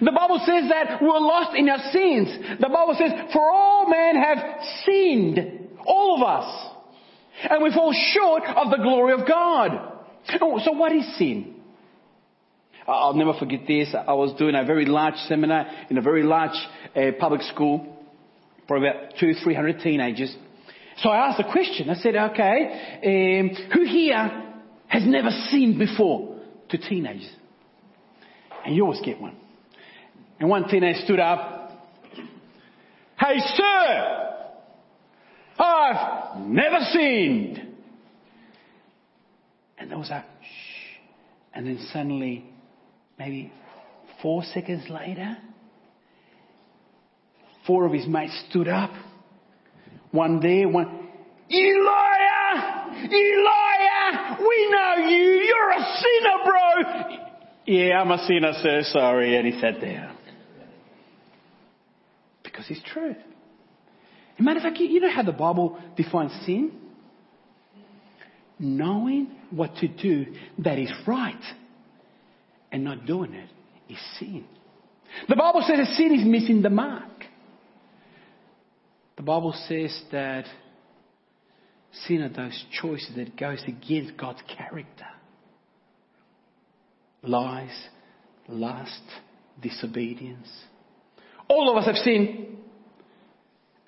The 0.00 0.12
Bible 0.12 0.40
says 0.46 0.68
that 0.70 1.02
we're 1.02 1.18
lost 1.18 1.56
in 1.56 1.68
our 1.68 1.90
sins. 1.90 2.58
The 2.60 2.68
Bible 2.68 2.94
says, 2.96 3.12
for 3.32 3.50
all 3.50 3.88
men 3.88 4.14
have 4.16 4.38
sinned. 4.84 5.68
All 5.84 6.16
of 6.16 6.22
us. 6.22 6.66
And 7.48 7.62
we 7.62 7.72
fall 7.72 7.92
short 8.12 8.44
of 8.44 8.70
the 8.70 8.76
glory 8.76 9.14
of 9.14 9.26
God. 9.26 9.70
Oh, 10.40 10.60
so 10.62 10.72
what 10.72 10.92
is 10.92 11.16
sin? 11.18 11.56
I'll 12.86 13.14
never 13.14 13.34
forget 13.34 13.60
this. 13.66 13.94
I 13.94 14.12
was 14.12 14.36
doing 14.38 14.54
a 14.54 14.64
very 14.64 14.84
large 14.84 15.14
seminar 15.28 15.66
in 15.88 15.98
a 15.98 16.02
very 16.02 16.22
large 16.22 16.56
uh, 16.94 17.12
public 17.18 17.42
school 17.42 17.96
for 18.68 18.76
about 18.76 19.14
two, 19.18 19.32
three 19.42 19.54
hundred 19.54 19.80
teenagers. 19.80 20.34
So 20.98 21.08
I 21.08 21.28
asked 21.28 21.40
a 21.40 21.50
question. 21.50 21.88
I 21.88 21.94
said, 21.94 22.14
okay, 22.14 23.40
um, 23.40 23.70
who 23.72 23.84
here 23.86 24.52
has 24.88 25.02
never 25.06 25.30
sinned 25.50 25.78
before 25.78 26.40
to 26.68 26.78
teenagers? 26.78 27.30
And 28.64 28.76
you 28.76 28.84
always 28.84 29.00
get 29.04 29.20
one. 29.20 29.36
And 30.40 30.48
one 30.48 30.68
teenager 30.68 31.00
stood 31.04 31.20
up. 31.20 31.70
Hey, 33.18 33.38
sir! 33.54 34.36
I've 35.58 36.40
never 36.46 36.78
sinned. 36.90 37.68
And 39.78 39.90
there 39.90 39.98
was 39.98 40.08
a 40.08 40.24
shh. 40.40 40.98
And 41.52 41.66
then 41.66 41.86
suddenly 41.92 42.46
maybe 43.18 43.52
four 44.22 44.42
seconds 44.44 44.88
later, 44.88 45.36
four 47.66 47.84
of 47.84 47.92
his 47.92 48.06
mates 48.06 48.42
stood 48.48 48.68
up. 48.68 48.90
One 50.10 50.40
there, 50.40 50.68
one, 50.68 51.08
you 51.48 51.84
liar! 51.84 53.08
You 53.10 53.44
liar! 53.44 54.38
We 54.40 54.70
know 54.70 55.08
you! 55.08 55.16
You're 55.16 55.70
a 55.70 56.00
sinner, 56.00 56.44
bro! 56.44 57.16
Yeah, 57.66 58.00
I'm 58.00 58.10
a 58.10 58.18
sinner, 58.26 58.52
sir. 58.62 58.80
Sorry. 58.84 59.36
And 59.36 59.46
he 59.46 59.60
sat 59.60 59.80
down. 59.80 60.09
Because 62.50 62.66
it's 62.68 62.82
true. 62.92 63.10
As 63.10 64.40
a 64.40 64.42
matter 64.42 64.58
of 64.58 64.64
fact, 64.64 64.78
you 64.78 65.00
know 65.00 65.10
how 65.10 65.22
the 65.22 65.32
Bible 65.32 65.78
defines 65.96 66.32
sin? 66.44 66.72
Knowing 68.58 69.30
what 69.50 69.74
to 69.76 69.88
do 69.88 70.26
that 70.58 70.78
is 70.78 70.90
right 71.06 71.42
and 72.72 72.84
not 72.84 73.06
doing 73.06 73.32
it 73.32 73.48
is 73.88 73.98
sin. 74.18 74.44
The 75.28 75.36
Bible 75.36 75.64
says 75.66 75.78
that 75.78 75.96
sin 75.96 76.14
is 76.14 76.24
missing 76.24 76.62
the 76.62 76.70
mark. 76.70 77.24
The 79.16 79.22
Bible 79.22 79.54
says 79.68 80.02
that 80.12 80.44
sin 82.06 82.22
are 82.22 82.28
those 82.28 82.64
choices 82.80 83.14
that 83.16 83.36
goes 83.36 83.62
against 83.66 84.16
God's 84.16 84.40
character. 84.56 85.06
Lies, 87.22 87.88
lust, 88.48 89.02
disobedience. 89.60 90.48
All 91.50 91.68
of 91.68 91.76
us 91.76 91.86
have 91.86 91.96
sinned. 91.96 92.46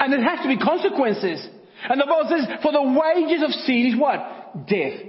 And 0.01 0.13
there 0.13 0.23
has 0.23 0.41
to 0.43 0.49
be 0.49 0.59
consequences. 0.59 1.47
And 1.89 2.01
the 2.01 2.05
Bible 2.05 2.29
says, 2.29 2.59
for 2.61 2.73
the 2.73 2.83
wages 2.83 3.41
of 3.45 3.53
sin 3.53 3.93
is 3.93 3.99
what? 3.99 4.67
Death. 4.67 5.01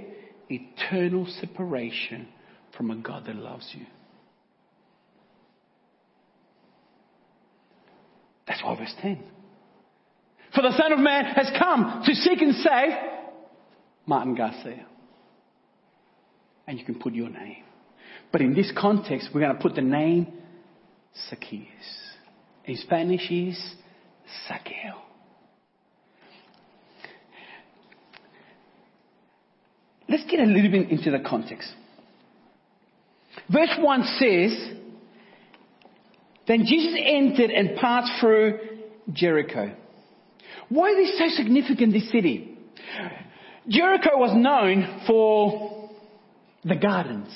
Eternal 0.48 1.26
separation 1.40 2.28
from 2.76 2.92
a 2.92 2.96
God 2.96 3.26
that 3.26 3.34
loves 3.34 3.68
you. 3.76 3.84
That's 8.46 8.62
why 8.62 8.76
verse 8.76 8.94
10. 9.02 9.20
For 10.54 10.62
the 10.62 10.76
Son 10.78 10.92
of 10.92 11.00
Man 11.00 11.24
has 11.24 11.50
come 11.58 12.04
to 12.06 12.14
seek 12.14 12.40
and 12.40 12.54
save 12.54 12.92
Martin 14.06 14.36
Garcia. 14.36 14.86
And 16.68 16.78
you 16.78 16.84
can 16.84 17.00
put 17.00 17.14
your 17.14 17.30
name. 17.30 17.64
But 18.30 18.42
in 18.42 18.54
this 18.54 18.70
context, 18.78 19.30
we're 19.34 19.40
going 19.40 19.56
to 19.56 19.60
put 19.62 19.74
the 19.74 19.82
name 19.82 20.32
Zacchaeus. 21.28 22.03
In 22.66 22.76
Spanish 22.76 23.30
is 23.30 23.58
Zaqueo. 24.48 24.94
Let's 30.08 30.24
get 30.30 30.40
a 30.40 30.44
little 30.44 30.70
bit 30.70 30.90
into 30.90 31.10
the 31.10 31.18
context. 31.18 31.70
Verse 33.50 33.76
1 33.78 34.02
says, 34.18 34.76
Then 36.46 36.64
Jesus 36.66 36.94
entered 36.98 37.50
and 37.50 37.76
passed 37.76 38.12
through 38.20 38.58
Jericho. 39.12 39.74
Why 40.68 40.90
is 40.90 40.96
this 40.96 41.18
so 41.18 41.42
significant, 41.42 41.92
this 41.92 42.10
city? 42.10 42.56
Jericho 43.68 44.16
was 44.16 44.34
known 44.34 45.02
for 45.06 45.90
the 46.64 46.76
gardens. 46.76 47.34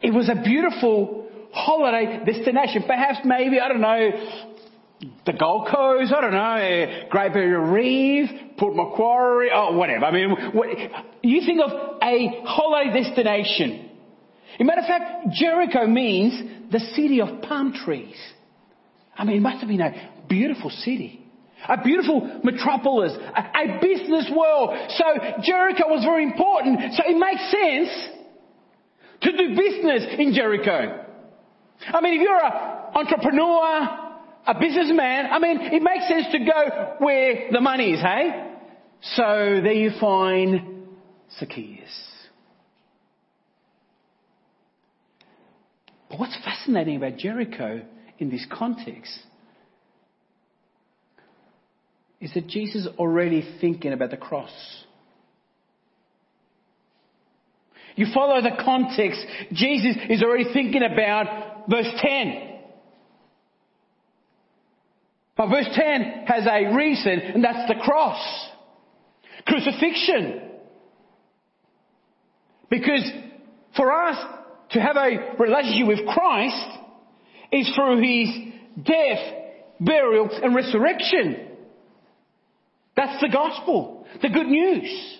It 0.00 0.12
was 0.12 0.28
a 0.28 0.42
beautiful 0.42 1.25
holiday 1.56 2.22
destination. 2.24 2.84
Perhaps 2.86 3.20
maybe, 3.24 3.58
I 3.58 3.68
don't 3.68 3.80
know, 3.80 4.10
the 5.24 5.32
Gold 5.32 5.68
Coast, 5.68 6.12
I 6.12 6.20
don't 6.20 6.32
know, 6.32 7.08
Great 7.10 7.32
Barrier 7.32 7.60
Reef, 7.60 8.30
Port 8.58 8.74
Macquarie, 8.74 9.50
or 9.52 9.74
whatever. 9.74 10.04
I 10.04 10.12
mean, 10.12 10.30
what, 10.52 10.68
you 11.22 11.40
think 11.44 11.60
of 11.60 11.98
a 12.02 12.42
holiday 12.44 13.02
destination. 13.02 13.90
As 14.54 14.60
a 14.60 14.64
matter 14.64 14.80
of 14.80 14.86
fact, 14.86 15.28
Jericho 15.32 15.86
means 15.86 16.70
the 16.70 16.80
city 16.80 17.20
of 17.20 17.42
palm 17.42 17.72
trees. 17.72 18.16
I 19.16 19.24
mean, 19.24 19.36
it 19.36 19.40
must 19.40 19.58
have 19.58 19.68
been 19.68 19.80
a 19.80 20.24
beautiful 20.28 20.70
city. 20.70 21.22
A 21.68 21.82
beautiful 21.82 22.40
metropolis, 22.44 23.12
a, 23.12 23.40
a 23.40 23.80
business 23.80 24.30
world. 24.34 24.76
So 24.90 25.04
Jericho 25.42 25.88
was 25.88 26.04
very 26.04 26.24
important. 26.24 26.94
So 26.94 27.02
it 27.06 27.16
makes 27.16 27.50
sense 27.50 28.08
to 29.22 29.32
do 29.32 29.56
business 29.56 30.06
in 30.18 30.32
Jericho. 30.34 31.05
I 31.86 32.00
mean, 32.00 32.14
if 32.14 32.20
you're 32.20 32.44
an 32.44 32.52
entrepreneur, 32.94 34.06
a 34.46 34.54
businessman, 34.58 35.26
I 35.30 35.38
mean, 35.38 35.60
it 35.60 35.82
makes 35.82 36.08
sense 36.08 36.26
to 36.32 36.38
go 36.38 36.94
where 36.98 37.48
the 37.52 37.60
money 37.60 37.92
is, 37.92 38.00
hey? 38.00 38.52
So 39.14 39.60
there 39.62 39.72
you 39.72 39.90
find 40.00 40.86
Zacchaeus. 41.38 42.06
But 46.08 46.20
what's 46.20 46.36
fascinating 46.44 46.96
about 46.96 47.16
Jericho 47.18 47.82
in 48.18 48.30
this 48.30 48.46
context 48.50 49.18
is 52.20 52.32
that 52.34 52.46
Jesus 52.46 52.86
is 52.86 52.88
already 52.98 53.46
thinking 53.60 53.92
about 53.92 54.10
the 54.10 54.16
cross. 54.16 54.50
You 57.96 58.06
follow 58.12 58.40
the 58.42 58.62
context, 58.62 59.24
Jesus 59.52 59.96
is 60.10 60.22
already 60.22 60.52
thinking 60.52 60.82
about 60.82 61.45
verse 61.68 61.88
10. 61.98 62.42
But 65.36 65.48
verse 65.48 65.68
10 65.72 66.24
has 66.26 66.46
a 66.46 66.74
reason, 66.74 67.20
and 67.34 67.44
that's 67.44 67.68
the 67.68 67.80
cross. 67.82 68.48
Crucifixion. 69.46 70.42
Because 72.70 73.10
for 73.76 73.92
us 73.92 74.16
to 74.70 74.80
have 74.80 74.96
a 74.96 75.36
relationship 75.38 75.86
with 75.86 76.06
Christ 76.08 76.78
is 77.52 77.70
through 77.74 78.00
His 78.00 78.84
death, 78.84 79.34
burial, 79.78 80.30
and 80.42 80.54
resurrection. 80.54 81.48
That's 82.96 83.20
the 83.20 83.28
gospel, 83.28 84.06
the 84.22 84.30
good 84.30 84.46
news. 84.46 85.18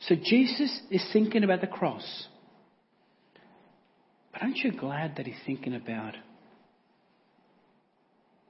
So 0.00 0.14
Jesus 0.14 0.80
is 0.90 1.04
thinking 1.12 1.42
about 1.42 1.62
the 1.62 1.66
cross. 1.66 2.26
Aren't 4.42 4.58
you 4.58 4.72
glad 4.72 5.18
that 5.18 5.26
he's 5.26 5.36
thinking 5.46 5.72
about 5.72 6.16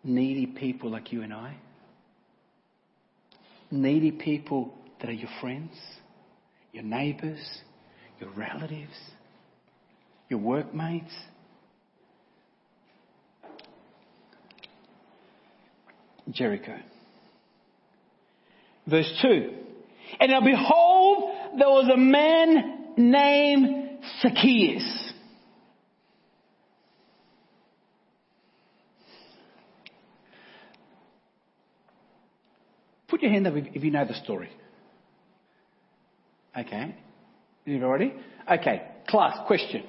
needy 0.03 0.47
people 0.47 0.91
like 0.91 1.13
you 1.13 1.21
and 1.21 1.35
I? 1.35 1.55
Needy 3.71 4.11
people 4.11 4.73
that 5.01 5.11
are 5.11 5.13
your 5.13 5.29
friends, 5.43 5.75
your 6.73 6.83
neighbors, 6.83 7.47
your 8.19 8.31
relatives, 8.31 8.95
your 10.31 10.39
workmates. 10.39 11.13
Jericho. 16.31 16.79
Verse 18.87 19.13
2. 19.21 19.51
And 20.21 20.31
now 20.31 20.41
behold, 20.41 21.35
there 21.59 21.69
was 21.69 21.91
a 21.93 21.99
man 21.99 22.95
named 22.97 23.99
Zacchaeus. 24.23 25.02
Your 33.23 33.31
hand 33.31 33.47
up 33.47 33.55
if 33.57 33.85
you 33.85 33.93
know 33.93 34.05
the 34.05 34.15
story. 34.15 34.51
Okay. 36.59 36.95
Ready? 37.65 38.13
Okay. 38.51 38.83
Class, 39.07 39.39
question. 39.47 39.85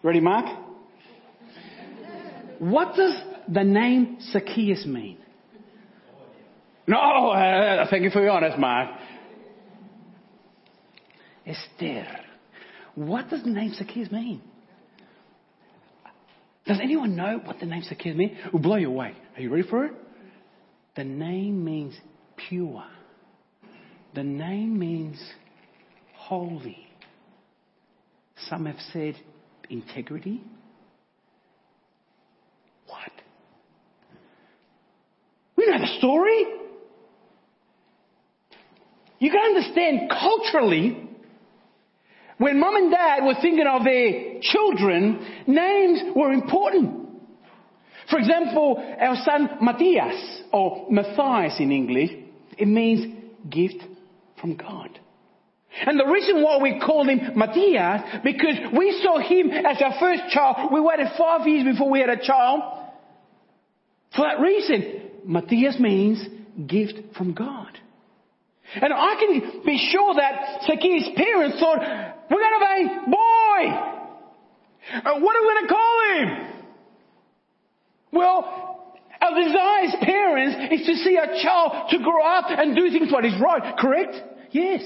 Ready, 0.00 0.20
Mark? 0.20 0.46
What 2.60 2.94
does 2.94 3.20
the 3.48 3.64
name 3.64 4.18
Zacchaeus 4.30 4.86
mean? 4.86 5.18
No, 6.86 7.30
uh, 7.30 7.86
thank 7.90 8.04
you 8.04 8.10
for 8.10 8.22
your 8.22 8.30
honest, 8.30 8.58
Mark. 8.58 8.90
Esther. 11.44 12.06
What 12.94 13.28
does 13.28 13.42
the 13.42 13.50
name 13.50 13.74
Zacchaeus 13.74 14.12
mean? 14.12 14.40
Does 16.64 16.78
anyone 16.80 17.16
know 17.16 17.40
what 17.42 17.58
the 17.58 17.66
name 17.66 17.82
Zacchaeus 17.82 18.16
means? 18.16 18.38
It 18.46 18.52
will 18.52 18.60
blow 18.60 18.76
you 18.76 18.88
away. 18.88 19.14
Are 19.34 19.42
you 19.42 19.50
ready 19.50 19.68
for 19.68 19.86
it? 19.86 19.92
The 20.96 21.04
name 21.04 21.64
means 21.64 21.94
pure. 22.36 22.84
The 24.14 24.22
name 24.22 24.78
means 24.78 25.20
holy. 26.16 26.78
Some 28.48 28.66
have 28.66 28.78
said 28.92 29.16
integrity. 29.68 30.42
What? 32.86 33.10
We 35.56 35.66
know 35.66 35.78
the 35.78 35.98
story. 35.98 36.44
You 39.18 39.30
can 39.30 39.40
understand 39.40 40.10
culturally, 40.10 41.08
when 42.38 42.60
mom 42.60 42.76
and 42.76 42.90
dad 42.90 43.24
were 43.24 43.34
thinking 43.40 43.66
of 43.66 43.84
their 43.84 44.40
children, 44.42 45.44
names 45.46 46.02
were 46.14 46.32
important. 46.32 47.03
For 48.10 48.18
example, 48.18 48.82
our 49.00 49.16
son 49.24 49.58
Matthias, 49.62 50.42
or 50.52 50.86
Matthias 50.90 51.58
in 51.58 51.72
English, 51.72 52.10
it 52.58 52.68
means 52.68 53.14
gift 53.48 53.82
from 54.40 54.56
God. 54.56 54.98
And 55.86 55.98
the 55.98 56.06
reason 56.06 56.42
why 56.42 56.58
we 56.58 56.78
called 56.78 57.08
him 57.08 57.36
Matthias, 57.36 58.20
because 58.22 58.56
we 58.76 59.00
saw 59.02 59.18
him 59.18 59.50
as 59.50 59.82
our 59.82 59.98
first 59.98 60.22
child. 60.30 60.72
We 60.72 60.80
waited 60.80 61.08
five 61.18 61.46
years 61.48 61.64
before 61.64 61.90
we 61.90 62.00
had 62.00 62.10
a 62.10 62.24
child. 62.24 62.60
For 64.14 64.22
that 64.22 64.40
reason, 64.40 65.10
Matthias 65.24 65.80
means 65.80 66.24
gift 66.68 67.16
from 67.16 67.32
God. 67.32 67.76
And 68.74 68.92
I 68.92 69.16
can 69.18 69.62
be 69.64 69.78
sure 69.90 70.14
that 70.14 70.62
Zacchaeus' 70.66 71.10
parents 71.16 71.58
thought, 71.58 71.78
we're 72.30 72.38
going 72.38 72.52
to 72.52 72.66
have 72.66 72.78
a 72.78 73.10
boy. 73.10 73.60
What 75.20 75.36
are 75.36 75.42
we 75.42 75.48
going 75.48 75.66
to 75.66 75.74
call 75.74 76.02
him? 76.14 76.53
Well, 78.14 79.00
our 79.20 79.34
desire 79.34 79.84
as 79.86 79.94
parents 80.00 80.72
is 80.72 80.86
to 80.86 80.94
see 80.96 81.18
our 81.18 81.26
child 81.42 81.90
to 81.90 81.98
grow 81.98 82.24
up 82.24 82.44
and 82.48 82.76
do 82.76 82.90
things 82.90 83.10
what 83.10 83.24
is 83.24 83.34
right, 83.40 83.76
correct? 83.76 84.14
Yes. 84.52 84.82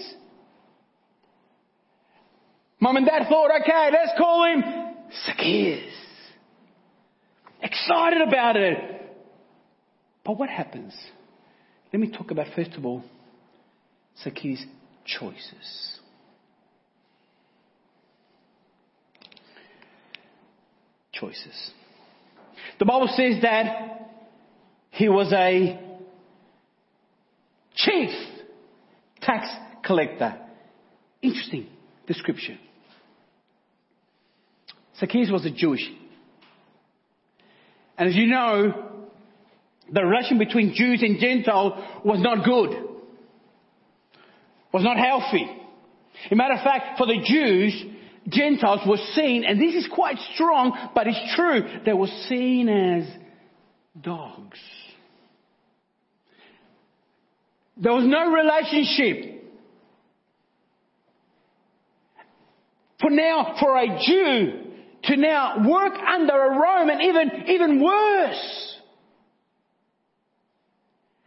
Mom 2.81 2.97
and 2.97 3.07
dad 3.07 3.27
thought, 3.29 3.51
okay, 3.61 3.91
let's 3.93 4.13
call 4.17 4.45
him 4.47 4.63
Zacchaeus. 5.27 5.93
Excited 7.61 8.23
about 8.27 8.57
it. 8.57 8.79
But 10.25 10.39
what 10.39 10.49
happens? 10.49 10.95
Let 11.93 12.01
me 12.01 12.11
talk 12.11 12.31
about, 12.31 12.47
first 12.55 12.73
of 12.73 12.87
all, 12.87 13.03
Zacchaeus' 14.23 14.65
choices. 15.05 15.99
Choices. 21.13 21.73
The 22.79 22.85
Bible 22.85 23.09
says 23.09 23.43
that 23.43 24.11
he 24.91 25.09
was 25.09 25.33
a 25.33 25.79
chief 27.75 28.11
tax 29.21 29.47
collector. 29.85 30.39
Interesting 31.23 31.67
description. 32.07 32.59
Zacchaeus 34.99 35.31
was 35.31 35.45
a 35.47 35.51
Jewish. 35.51 35.89
And 37.97 38.09
as 38.09 38.15
you 38.15 38.27
know, 38.27 38.89
the 39.93 40.05
relation 40.05 40.39
between 40.39 40.75
Jews 40.75 41.03
and 41.03 41.19
Gentiles 41.19 41.73
was 42.05 42.21
not 42.21 42.45
good. 42.45 42.85
Was 44.73 44.85
not 44.85 44.97
healthy. 44.97 45.47
As 46.27 46.33
a 46.33 46.37
matter 46.37 46.55
of 46.55 46.63
fact, 46.63 46.99
for 46.99 47.07
the 47.07 47.21
Jews, 47.25 47.85
Gentiles 48.29 48.81
were 48.87 48.99
seen, 49.15 49.45
and 49.45 49.61
this 49.61 49.75
is 49.75 49.89
quite 49.93 50.19
strong, 50.35 50.91
but 50.95 51.07
it's 51.07 51.35
true, 51.35 51.63
they 51.85 51.93
were 51.93 52.09
seen 52.29 52.69
as 52.69 53.09
dogs. 54.01 54.59
There 57.77 57.93
was 57.93 58.05
no 58.05 58.33
relationship. 58.33 59.45
For 63.01 63.11
now, 63.11 63.55
for 63.61 63.77
a 63.77 64.01
Jew 64.05 64.65
to 65.05 65.17
now 65.17 65.69
work 65.69 65.95
under 65.95 66.33
a 66.33 66.59
Roman, 66.59 67.01
even, 67.01 67.31
even 67.47 67.83
worse. 67.83 68.77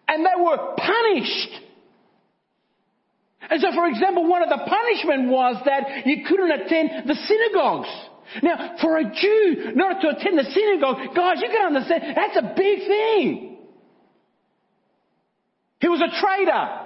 And 0.08 0.26
they 0.26 0.44
were 0.44 0.76
punished. 0.76 1.62
And 3.52 3.60
so, 3.60 3.74
for 3.74 3.86
example, 3.86 4.26
one 4.30 4.42
of 4.42 4.48
the 4.48 4.64
punishment 4.66 5.30
was 5.30 5.62
that 5.66 6.08
you 6.08 6.24
couldn't 6.26 6.52
attend 6.52 7.06
the 7.06 7.16
synagogues. 7.16 7.90
Now, 8.42 8.78
for 8.80 8.98
a 8.98 9.04
Jew 9.04 9.74
not 9.76 10.02
to 10.02 10.10
attend 10.10 10.40
the 10.40 10.50
synagogue, 10.50 11.14
guys, 11.14 11.42
you 11.42 11.50
can 11.50 11.76
understand, 11.76 12.16
that's 12.16 12.38
a 12.38 12.54
big 12.56 12.80
thing. 12.88 13.58
He 15.82 15.88
was 15.90 16.00
a 16.00 16.22
traitor. 16.22 16.80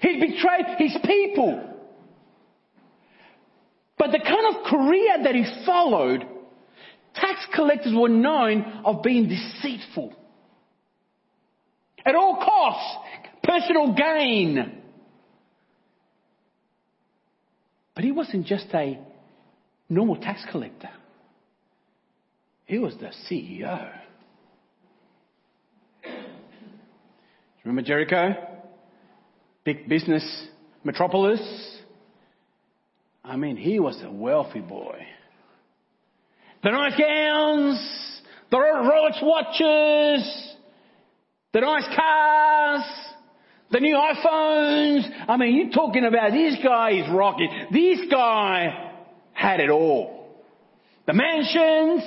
He 0.00 0.18
betrayed 0.18 0.78
his 0.78 0.96
people. 1.04 1.68
But 3.98 4.12
the 4.12 4.18
kind 4.18 4.56
of 4.56 4.64
career 4.64 5.24
that 5.24 5.34
he 5.34 5.44
followed, 5.66 6.26
tax 7.14 7.46
collectors 7.54 7.92
were 7.94 8.08
known 8.08 8.80
of 8.86 9.02
being 9.02 9.28
deceitful. 9.28 10.16
At 12.04 12.14
all 12.14 12.36
costs, 12.36 12.96
personal 13.42 13.94
gain. 13.94 14.82
But 17.94 18.04
he 18.04 18.12
wasn't 18.12 18.46
just 18.46 18.66
a 18.74 18.98
normal 19.88 20.16
tax 20.16 20.44
collector. 20.50 20.90
He 22.64 22.78
was 22.78 22.94
the 22.96 23.12
CEO. 23.30 23.92
Remember 27.64 27.82
Jericho? 27.82 28.34
Big 29.64 29.88
business 29.88 30.48
metropolis. 30.82 31.40
I 33.24 33.36
mean, 33.36 33.56
he 33.56 33.78
was 33.78 34.00
a 34.02 34.10
wealthy 34.10 34.60
boy. 34.60 34.98
The 36.64 36.70
nice 36.70 36.98
gowns, 36.98 38.22
the 38.50 38.56
Rolex 38.56 39.22
watches, 39.22 40.51
the 41.52 41.60
nice 41.60 41.84
cars, 41.94 42.82
the 43.70 43.80
new 43.80 43.94
iPhones. 43.94 45.08
I 45.28 45.36
mean, 45.36 45.54
you're 45.54 45.70
talking 45.70 46.04
about 46.04 46.32
this 46.32 46.56
guy 46.62 46.92
is 46.92 47.10
rocking. 47.10 47.50
This 47.70 48.00
guy 48.10 48.92
had 49.32 49.60
it 49.60 49.70
all. 49.70 50.36
The 51.06 51.12
mansions. 51.12 52.02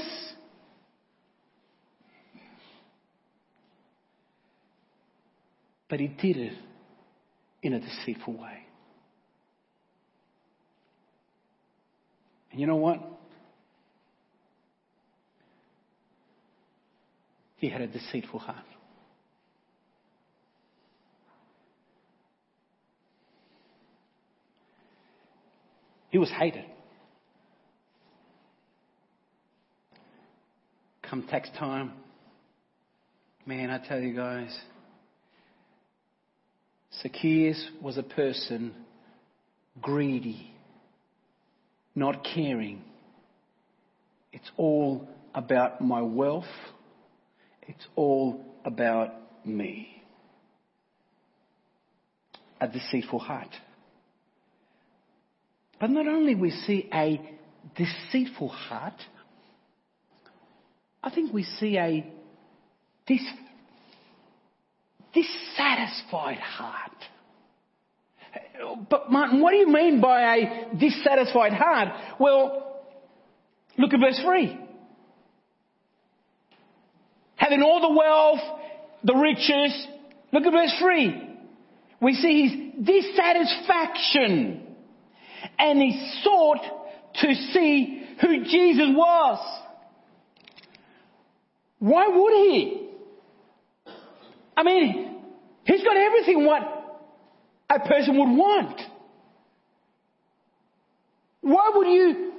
But 5.88 5.99
he 5.99 6.08
did 6.08 6.38
it 6.38 6.53
in 7.62 7.73
a 7.73 7.79
deceitful 7.79 8.34
way. 8.34 8.65
And 12.51 12.60
you 12.60 12.67
know 12.67 12.77
what? 12.77 12.99
He 17.58 17.69
had 17.69 17.81
a 17.81 17.88
deceitful 17.88 18.39
heart. 18.39 18.65
He 26.15 26.19
was 26.19 26.32
hated. 26.32 26.63
Come 31.01 31.28
tax 31.28 31.49
time, 31.60 31.91
man, 33.45 33.69
I 33.69 33.86
tell 33.86 33.99
you 33.99 34.15
guys, 34.15 34.58
Zacchaeus 37.01 37.69
was 37.82 37.97
a 37.97 38.04
person 38.04 38.73
greedy, 39.82 40.54
not 41.95 42.25
caring. 42.34 42.82
It's 44.32 44.49
all 44.56 45.10
about 45.34 45.82
my 45.82 46.01
wealth. 46.01 46.45
It's 47.63 47.86
all 47.97 48.41
about 48.63 49.12
me. 49.45 50.01
A 52.62 52.69
deceitful 52.69 53.19
heart. 53.19 53.49
But 55.80 55.90
not 55.90 56.08
only 56.08 56.36
we 56.36 56.52
see 56.52 56.90
a 56.94 57.20
deceitful 57.76 58.50
heart, 58.50 58.94
I 61.04 61.10
think 61.10 61.34
we 61.34 61.44
see 61.44 61.78
a 61.78 62.06
dis, 63.06 63.22
dissatisfied 65.14 66.40
heart. 66.40 66.92
But 68.90 69.12
Martin, 69.12 69.42
what 69.42 69.52
do 69.52 69.58
you 69.58 69.72
mean 69.72 70.02
by 70.02 70.36
a 70.36 70.76
dissatisfied 70.76 71.54
heart? 71.54 71.90
Well, 72.20 72.82
look 73.78 73.94
at 73.94 74.00
verse 74.00 74.20
3. 74.24 74.60
Having 77.36 77.62
all 77.62 77.82
the 77.82 77.98
wealth, 77.98 78.40
the 79.04 79.16
riches, 79.16 79.88
look 80.32 80.46
at 80.46 80.52
verse 80.52 80.74
3. 80.80 81.38
We 82.02 82.14
see 82.14 82.48
his 82.48 82.86
dissatisfaction 82.86 84.64
and 85.58 85.82
he 85.82 86.20
sought 86.24 86.62
to 87.22 87.34
see 87.54 88.04
who 88.22 88.44
Jesus 88.44 88.89
was. 88.94 89.62
Why 91.80 92.08
would 92.08 92.34
he? 92.34 92.89
I 94.58 94.63
mean, 94.63 95.22
he's 95.65 95.84
got 95.84 95.98
everything 95.98 96.46
what 96.46 96.62
a 97.70 97.80
person 97.80 98.18
would 98.18 98.38
want. 98.38 98.82
Why 101.41 101.72
would 101.76 101.88
you 101.88 102.32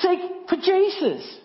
seek 0.00 0.20
for 0.48 0.56
Jesus? 0.56 1.38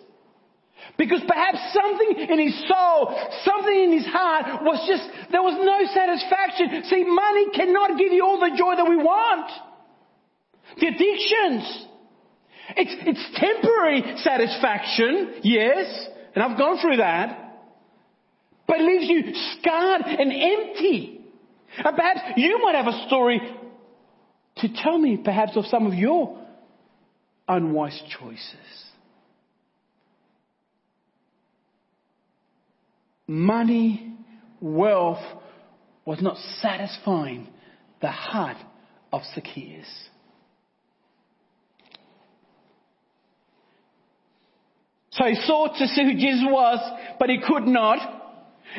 Because 0.96 1.20
perhaps 1.28 1.58
something 1.74 2.28
in 2.28 2.38
his 2.40 2.58
soul, 2.66 3.14
something 3.44 3.84
in 3.84 3.92
his 3.92 4.06
heart 4.06 4.62
was 4.62 4.82
just, 4.88 5.04
there 5.30 5.42
was 5.42 5.54
no 5.60 5.84
satisfaction. 5.92 6.84
See, 6.88 7.04
money 7.04 7.50
cannot 7.54 7.98
give 7.98 8.12
you 8.12 8.24
all 8.24 8.40
the 8.40 8.56
joy 8.56 8.74
that 8.76 8.88
we 8.88 8.96
want. 8.96 9.50
The 10.76 10.86
addictions. 10.86 11.86
It's, 12.76 12.94
it's 13.06 13.40
temporary 13.40 14.02
satisfaction, 14.18 15.40
yes, 15.42 16.08
and 16.34 16.44
I've 16.44 16.58
gone 16.58 16.78
through 16.80 16.98
that. 16.98 17.44
But 18.66 18.80
it 18.80 18.82
leaves 18.82 19.08
you 19.08 19.32
scarred 19.58 20.02
and 20.02 20.30
empty. 20.32 21.20
And 21.78 21.96
perhaps 21.96 22.20
you 22.36 22.60
might 22.62 22.74
have 22.74 22.86
a 22.86 23.06
story 23.06 23.40
to 24.58 24.68
tell 24.82 24.98
me 24.98 25.18
perhaps 25.24 25.56
of 25.56 25.64
some 25.66 25.86
of 25.86 25.94
your 25.94 26.38
unwise 27.48 28.00
choices. 28.20 28.84
Money, 33.26 34.16
wealth 34.60 35.22
was 36.04 36.20
not 36.20 36.36
satisfying 36.60 37.46
the 38.00 38.10
heart 38.10 38.56
of 39.12 39.22
Zacchaeus. 39.34 39.86
So 45.18 45.24
he 45.24 45.34
sought 45.46 45.76
to 45.78 45.88
see 45.88 46.04
who 46.04 46.14
Jesus 46.14 46.44
was, 46.44 46.78
but 47.18 47.28
he 47.28 47.40
could 47.44 47.64
not. 47.64 47.98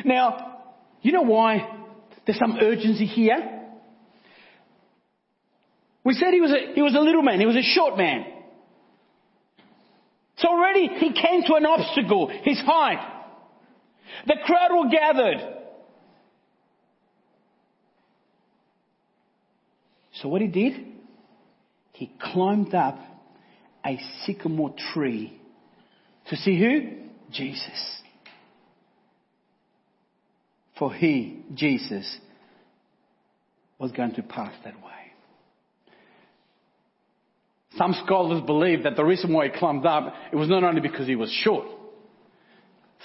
Now, 0.06 0.62
you 1.02 1.12
know 1.12 1.22
why 1.22 1.68
there's 2.26 2.38
some 2.38 2.56
urgency 2.58 3.04
here? 3.04 3.58
We 6.02 6.14
said 6.14 6.32
he 6.32 6.40
was 6.40 6.50
a, 6.50 6.74
he 6.74 6.80
was 6.80 6.94
a 6.94 7.00
little 7.00 7.20
man. 7.20 7.40
He 7.40 7.46
was 7.46 7.56
a 7.56 7.62
short 7.62 7.98
man. 7.98 8.24
So 10.38 10.48
already 10.48 10.88
he 10.88 11.12
came 11.12 11.42
to 11.42 11.54
an 11.56 11.66
obstacle, 11.66 12.28
his 12.42 12.58
height. 12.60 13.06
The 14.26 14.36
crowd 14.42 14.70
were 14.72 14.88
gathered. 14.88 15.56
So 20.22 20.28
what 20.28 20.40
he 20.40 20.48
did? 20.48 20.72
He 21.92 22.10
climbed 22.18 22.74
up 22.74 22.98
a 23.84 23.98
sycamore 24.24 24.74
tree 24.94 25.39
to 26.30 26.36
see 26.36 26.58
who? 26.58 26.92
Jesus. 27.32 28.00
For 30.78 30.94
he, 30.94 31.44
Jesus, 31.54 32.18
was 33.78 33.92
going 33.92 34.14
to 34.14 34.22
pass 34.22 34.52
that 34.64 34.76
way. 34.76 34.90
Some 37.76 37.94
scholars 38.04 38.42
believe 38.46 38.84
that 38.84 38.96
the 38.96 39.04
reason 39.04 39.32
why 39.32 39.48
he 39.48 39.58
climbed 39.58 39.84
up, 39.84 40.14
it 40.32 40.36
was 40.36 40.48
not 40.48 40.64
only 40.64 40.80
because 40.80 41.06
he 41.06 41.16
was 41.16 41.30
short. 41.42 41.66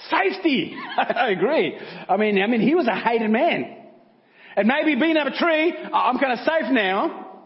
Safety! 0.08 0.76
I 0.96 1.30
agree. 1.30 1.76
I 2.08 2.16
mean, 2.16 2.40
I 2.40 2.46
mean, 2.46 2.60
he 2.60 2.74
was 2.74 2.86
a 2.86 2.94
hated 2.94 3.30
man. 3.30 3.76
And 4.56 4.68
maybe 4.68 4.98
being 4.98 5.16
up 5.16 5.26
a 5.26 5.36
tree, 5.36 5.74
oh, 5.92 5.94
I'm 5.94 6.18
kind 6.18 6.32
of 6.32 6.38
safe 6.40 6.70
now. 6.70 7.42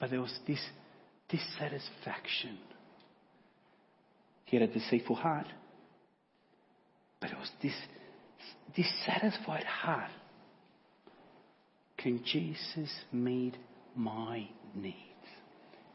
But 0.00 0.10
there 0.10 0.20
was 0.20 0.36
this 0.46 0.60
dissatisfaction 1.28 2.58
he 4.48 4.56
had 4.56 4.68
a 4.68 4.72
deceitful 4.72 5.16
heart. 5.16 5.46
But 7.20 7.30
it 7.30 7.36
was 7.36 7.50
this 7.62 7.74
dissatisfied 8.74 9.64
heart. 9.64 10.10
Can 11.98 12.22
Jesus 12.24 12.90
meet 13.12 13.54
my 13.94 14.48
needs? 14.74 14.96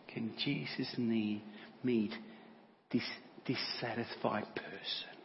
Can 0.07 0.33
Jesus 0.37 0.87
need, 0.97 1.41
meet 1.83 2.11
this 2.91 3.01
dissatisfied 3.45 4.45
person? 4.55 5.17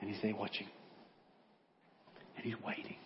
And 0.00 0.08
he's 0.08 0.22
there 0.22 0.34
watching. 0.34 0.68
And 2.36 2.46
he's 2.46 2.54
waiting. 2.64 2.96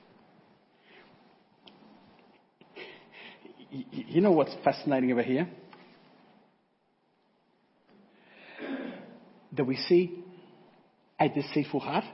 You 3.70 4.20
know 4.20 4.32
what's 4.32 4.54
fascinating 4.62 5.10
over 5.10 5.22
here? 5.22 5.48
That 9.56 9.64
we 9.64 9.76
see 9.76 10.22
a 11.18 11.28
deceitful 11.28 11.80
heart. 11.80 12.04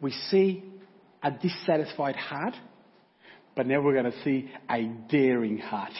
We 0.00 0.10
see 0.30 0.64
a 1.22 1.30
dissatisfied 1.30 2.16
heart. 2.16 2.54
But 3.54 3.66
now 3.66 3.80
we're 3.80 3.94
going 3.94 4.12
to 4.12 4.22
see 4.22 4.50
a 4.70 4.84
daring 5.10 5.58
heart. 5.58 5.92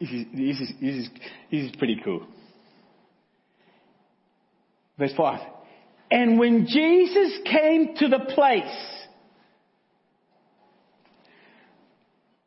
This 0.00 0.10
is, 0.10 0.26
this 0.34 0.60
is, 0.60 0.72
this 0.80 0.94
is, 0.94 1.08
this 1.50 1.70
is 1.70 1.76
pretty 1.76 2.00
cool. 2.04 2.26
Verse 4.98 5.12
5. 5.16 5.40
And 6.10 6.38
when 6.38 6.66
Jesus 6.66 7.38
came 7.44 7.94
to 7.96 8.08
the 8.08 8.18
place, 8.34 8.64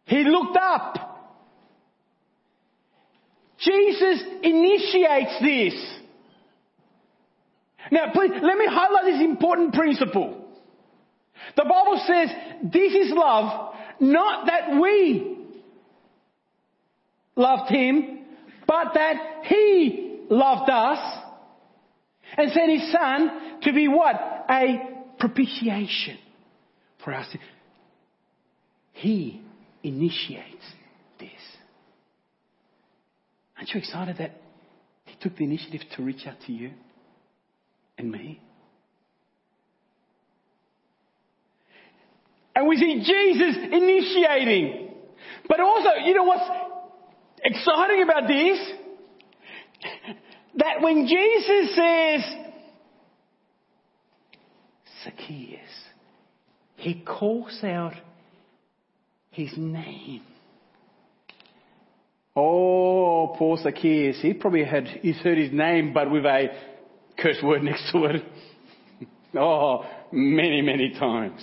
he 0.05 0.23
looked 0.23 0.57
up. 0.57 0.95
Jesus 3.57 4.21
initiates 4.43 5.39
this. 5.41 5.95
Now, 7.91 8.11
please, 8.13 8.31
let 8.31 8.57
me 8.57 8.65
highlight 8.67 9.05
this 9.05 9.21
important 9.21 9.73
principle. 9.73 10.45
The 11.55 11.63
Bible 11.63 12.01
says 12.07 12.29
this 12.71 12.93
is 12.93 13.11
love, 13.13 13.75
not 13.99 14.47
that 14.47 14.79
we 14.81 15.37
loved 17.35 17.69
him, 17.69 18.19
but 18.67 18.93
that 18.95 19.43
he 19.45 20.21
loved 20.29 20.69
us 20.69 21.19
and 22.37 22.51
sent 22.51 22.71
his 22.71 22.91
son 22.91 23.59
to 23.61 23.73
be 23.73 23.87
what? 23.87 24.15
A 24.49 25.03
propitiation 25.19 26.17
for 27.03 27.13
us. 27.13 27.27
He 28.93 29.41
initiates 29.83 30.65
this. 31.19 31.29
Aren't 33.57 33.69
you 33.69 33.79
excited 33.79 34.17
that 34.17 34.31
he 35.05 35.15
took 35.21 35.37
the 35.37 35.43
initiative 35.43 35.81
to 35.95 36.03
reach 36.03 36.25
out 36.27 36.35
to 36.47 36.51
you 36.51 36.71
and 38.05 38.11
me? 38.11 38.39
And 42.55 42.67
we 42.67 42.77
see 42.77 42.99
Jesus 42.99 43.57
initiating. 43.71 44.91
But 45.47 45.59
also, 45.59 45.89
you 46.05 46.13
know 46.13 46.23
what's 46.23 46.49
exciting 47.43 48.01
about 48.01 48.27
this? 48.27 48.59
That 50.57 50.81
when 50.81 51.05
Jesus 51.05 51.75
says, 51.75 52.21
Zacchaeus, 55.03 55.59
he 56.77 57.03
calls 57.05 57.59
out 57.63 57.93
his 59.31 59.51
name. 59.57 60.21
Oh, 62.37 63.35
poor 63.37 63.57
Zacchaeus. 63.57 64.17
He 64.21 64.33
probably 64.33 64.63
had, 64.63 64.87
he's 65.01 65.17
heard 65.17 65.37
his 65.37 65.51
name, 65.51 65.93
but 65.93 66.09
with 66.09 66.25
a 66.25 66.47
curse 67.17 67.37
word 67.43 67.63
next 67.63 67.91
to 67.91 68.05
it. 68.05 68.23
oh, 69.37 69.85
many, 70.11 70.61
many 70.61 70.93
times. 70.97 71.41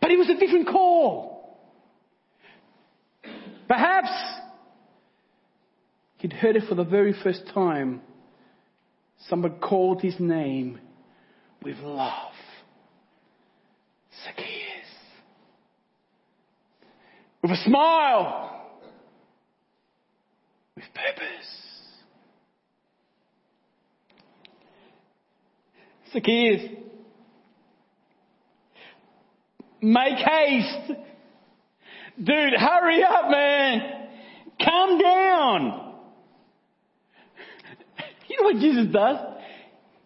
But 0.00 0.10
it 0.10 0.18
was 0.18 0.28
a 0.28 0.34
different 0.34 0.66
call. 0.68 1.58
Perhaps 3.68 4.10
he'd 6.18 6.32
heard 6.32 6.56
it 6.56 6.64
for 6.68 6.74
the 6.74 6.84
very 6.84 7.14
first 7.22 7.42
time. 7.54 8.00
Someone 9.28 9.60
called 9.60 10.02
his 10.02 10.18
name 10.18 10.80
with 11.62 11.78
love. 11.78 12.32
Zacchaeus. 14.24 14.48
With 17.42 17.52
a 17.52 17.56
smile. 17.64 18.51
With 20.82 20.94
purpose. 20.94 21.62
Zacchaeus. 26.12 26.70
Make 29.80 30.18
haste. 30.18 30.92
Dude, 32.22 32.54
hurry 32.54 33.02
up, 33.02 33.30
man. 33.30 34.08
Come 34.64 34.98
down. 34.98 35.78
You 38.28 38.40
know 38.40 38.54
what 38.54 38.62
Jesus 38.62 38.86
does? 38.90 39.18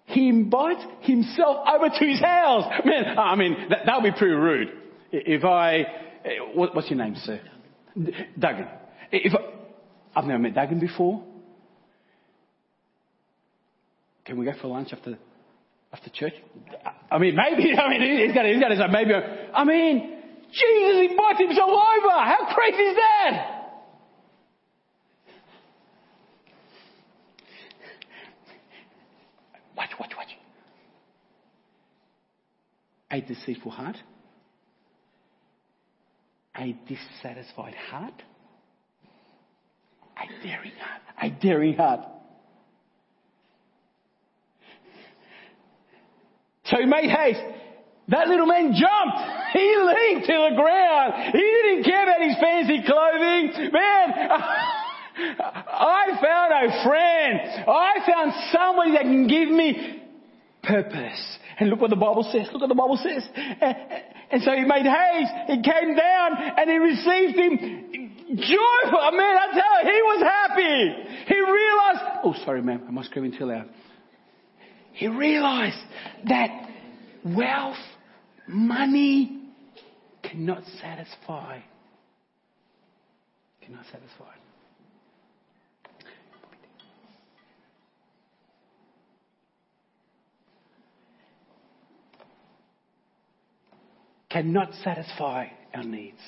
He 0.07 0.29
invites 0.29 0.83
himself 1.03 1.65
over 1.73 1.89
to 1.89 2.05
his 2.05 2.21
house. 2.21 2.65
Man, 2.85 3.17
I 3.17 3.37
mean, 3.37 3.57
that, 3.69 4.03
would 4.03 4.13
be 4.13 4.19
pretty 4.19 4.35
rude. 4.35 4.69
If 5.13 5.45
I, 5.45 5.77
eh, 6.25 6.39
what, 6.53 6.75
what's 6.75 6.91
your 6.91 6.99
name, 6.99 7.15
sir? 7.15 7.41
Duggan. 8.37 8.67
If 9.13 9.33
I've 10.17 10.25
never 10.25 10.39
met 10.39 10.55
Duggan 10.55 10.81
before. 10.81 11.23
Can 14.25 14.39
we 14.39 14.47
go 14.47 14.53
for 14.61 14.69
lunch 14.69 14.89
after 14.93 15.19
after 15.93 16.11
church? 16.11 16.33
I 17.11 17.19
mean, 17.19 17.37
maybe, 17.37 17.77
I 17.79 17.89
mean, 17.91 18.27
he's 18.27 18.35
got, 18.35 18.47
he's 18.47 18.59
got 18.59 18.69
to 18.69 18.77
say, 18.77 18.87
maybe, 18.91 19.13
I 19.13 19.65
mean, 19.65 20.17
Jesus 20.51 21.11
invites 21.11 21.39
himself 21.39 21.69
over. 21.71 22.11
How 22.11 22.55
crazy 22.55 22.83
is 22.83 22.97
that? 22.97 23.53
Watch, 29.77 29.91
watch, 30.01 30.11
watch. 30.17 30.29
A 33.11 33.21
deceitful 33.21 33.71
heart. 33.71 33.97
A 36.59 36.75
dissatisfied 36.89 37.75
heart. 37.75 38.23
A 40.17 40.47
daring 40.47 40.73
heart. 40.79 41.03
A 41.21 41.31
daring 41.31 41.77
not. 41.77 42.13
So 46.65 46.79
he 46.79 46.87
made 46.87 47.11
haste. 47.11 47.41
That 48.09 48.29
little 48.29 48.47
man 48.47 48.73
jumped. 48.75 49.33
He 49.57 49.75
leaped 49.75 50.27
to 50.27 50.49
the 50.51 50.57
ground. 50.57 51.33
He 51.33 51.39
didn't 51.39 51.85
care 51.85 52.03
about 52.03 52.21
his 52.21 52.37
fancy 52.39 52.83
clothing. 52.85 53.73
Man, 53.73 54.13
I 55.17 56.09
found 56.21 56.53
a 56.53 56.85
friend. 56.85 57.65
I 57.67 57.95
found 58.05 58.33
somebody 58.53 58.93
that 58.93 59.03
can 59.03 59.27
give 59.27 59.49
me 59.49 60.03
purpose. 60.63 61.39
And 61.59 61.71
look 61.71 61.81
what 61.81 61.89
the 61.89 61.97
Bible 61.97 62.29
says. 62.31 62.49
Look 62.53 62.61
what 62.61 62.69
the 62.69 62.75
Bible 62.75 62.99
says. 63.03 63.27
And 64.31 64.43
so 64.43 64.51
he 64.53 64.65
made 64.65 64.87
haste. 64.87 65.33
He 65.47 65.63
came 65.63 65.97
down 65.97 66.33
and 66.57 66.71
he 66.71 66.79
received 66.79 67.39
him 67.39 67.59
joyful. 68.29 69.11
Man, 69.13 69.37
I 69.37 69.47
tell 69.53 69.85
you, 69.85 69.93
he 69.93 70.03
was 70.03 70.23
happy. 70.23 70.95
He 71.27 71.41
realized, 71.41 72.21
oh, 72.25 72.35
sorry, 72.45 72.63
ma'am. 72.63 72.83
I 72.89 72.91
must 72.91 73.11
scream 73.11 73.33
too 73.37 73.47
loud. 73.47 73.69
He 74.93 75.09
realized 75.09 75.77
that 76.29 76.71
wealth, 77.25 77.77
money 78.49 79.43
cannot 80.23 80.63
satisfy. 80.81 81.61
Cannot 83.61 83.85
satisfy. 83.87 84.33
Cannot 94.37 94.75
satisfy 94.85 95.47
our 95.73 95.83
needs. 95.83 96.21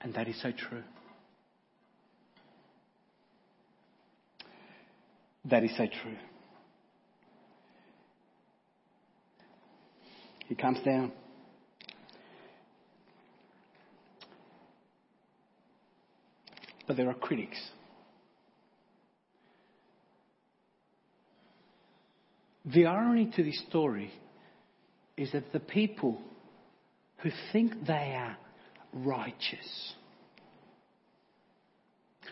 And 0.00 0.14
that 0.14 0.26
is 0.26 0.40
so 0.40 0.52
true. 0.52 0.82
That 5.44 5.62
is 5.62 5.70
so 5.76 5.84
true. 5.84 6.16
He 10.46 10.54
comes 10.54 10.78
down. 10.82 11.12
But 16.86 16.96
there 16.96 17.10
are 17.10 17.14
critics. 17.14 17.58
The 22.64 22.86
irony 22.86 23.30
to 23.36 23.42
this 23.44 23.62
story 23.68 24.10
is 25.20 25.32
that 25.32 25.52
the 25.52 25.60
people 25.60 26.18
who 27.18 27.30
think 27.52 27.86
they 27.86 28.14
are 28.16 28.38
righteous, 28.94 29.92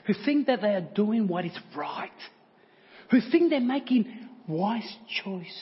who 0.06 0.14
think 0.24 0.46
that 0.46 0.62
they 0.62 0.74
are 0.74 0.88
doing 0.94 1.28
what 1.28 1.44
is 1.44 1.56
right, 1.76 2.10
who 3.10 3.20
think 3.30 3.50
they're 3.50 3.60
making 3.60 4.06
wise 4.48 4.96
choices. 5.22 5.52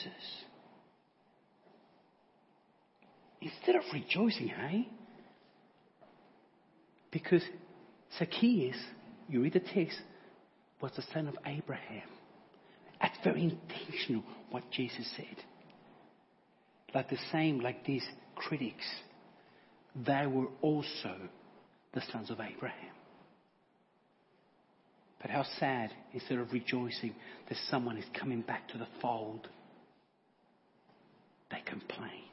Instead 3.41 3.75
of 3.75 3.83
rejoicing, 3.93 4.47
hey? 4.47 4.87
Because 7.11 7.43
Zacchaeus, 8.17 8.77
you 9.27 9.41
read 9.41 9.53
the 9.53 9.59
text, 9.59 9.99
was 10.81 10.93
the 10.95 11.03
son 11.13 11.27
of 11.27 11.35
Abraham. 11.45 12.07
That's 13.01 13.17
very 13.21 13.43
intentional 13.43 14.23
what 14.49 14.63
Jesus 14.71 15.13
said. 15.17 15.43
Like 16.93 17.09
the 17.09 17.17
same, 17.31 17.59
like 17.59 17.85
these 17.85 18.05
critics, 18.35 18.85
they 20.05 20.25
were 20.27 20.47
also 20.61 21.15
the 21.93 22.01
sons 22.11 22.29
of 22.29 22.39
Abraham. 22.39 22.95
But 25.21 25.31
how 25.31 25.43
sad, 25.59 25.91
instead 26.13 26.37
of 26.37 26.53
rejoicing 26.53 27.15
that 27.49 27.57
someone 27.69 27.97
is 27.97 28.05
coming 28.19 28.41
back 28.41 28.67
to 28.69 28.77
the 28.77 28.87
fold, 29.01 29.47
they 31.49 31.61
complained. 31.65 32.23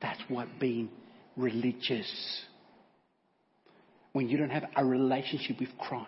That's 0.00 0.20
what 0.28 0.46
being 0.60 0.90
religious. 1.36 2.42
When 4.12 4.28
you 4.28 4.38
don't 4.38 4.50
have 4.50 4.64
a 4.76 4.84
relationship 4.84 5.58
with 5.58 5.70
Christ 5.78 6.06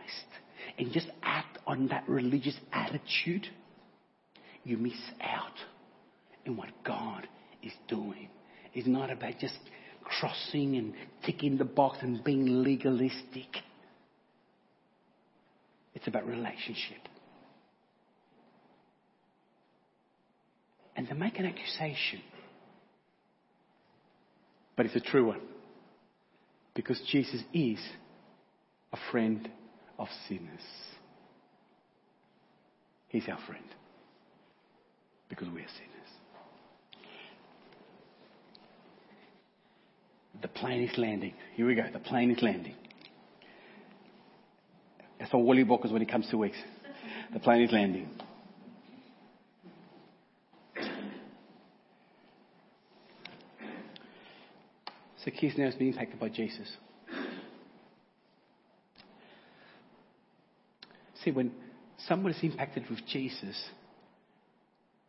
and 0.78 0.92
just 0.92 1.08
act 1.22 1.58
on 1.66 1.88
that 1.88 2.08
religious 2.08 2.56
attitude, 2.72 3.46
you 4.64 4.76
miss 4.76 4.98
out 5.20 5.54
in 6.44 6.56
what 6.56 6.68
God 6.84 7.26
is 7.62 7.72
doing. 7.88 8.28
It's 8.74 8.86
not 8.86 9.10
about 9.10 9.38
just 9.40 9.58
crossing 10.02 10.76
and 10.76 10.94
ticking 11.24 11.58
the 11.58 11.64
box 11.64 11.98
and 12.00 12.22
being 12.24 12.62
legalistic. 12.62 13.48
It's 15.94 16.06
about 16.06 16.26
relationship. 16.26 16.98
And 20.96 21.06
they 21.06 21.14
make 21.14 21.38
an 21.38 21.46
accusation. 21.46 22.20
But 24.76 24.86
it's 24.86 24.96
a 24.96 25.00
true 25.00 25.26
one. 25.26 25.40
Because 26.74 27.00
Jesus 27.10 27.42
is 27.52 27.78
a 28.92 28.98
friend 29.10 29.48
of 29.98 30.08
sinners. 30.28 30.62
He's 33.08 33.28
our 33.28 33.38
friend. 33.46 33.64
Because 35.28 35.48
we 35.48 35.60
are 35.60 35.68
sinners. 35.68 35.98
The 40.40 40.48
plane 40.48 40.84
is 40.84 40.96
landing. 40.96 41.34
Here 41.54 41.66
we 41.66 41.74
go. 41.74 41.84
The 41.92 41.98
plane 41.98 42.30
is 42.30 42.42
landing. 42.42 42.74
That's 45.18 45.30
for 45.30 45.42
Wally 45.42 45.64
Walkers 45.64 45.90
when 45.90 46.02
it 46.02 46.10
comes 46.10 46.28
to 46.30 46.38
weeks. 46.38 46.58
The 47.32 47.40
plane 47.40 47.62
is 47.62 47.72
landing. 47.72 48.08
Zacchaeus 55.24 55.58
now 55.58 55.66
has 55.66 55.74
been 55.74 55.88
impacted 55.88 56.20
by 56.20 56.28
Jesus. 56.28 56.68
See, 61.22 61.32
when 61.32 61.52
someone 62.06 62.32
is 62.32 62.42
impacted 62.42 62.88
with 62.88 63.00
Jesus, 63.06 63.56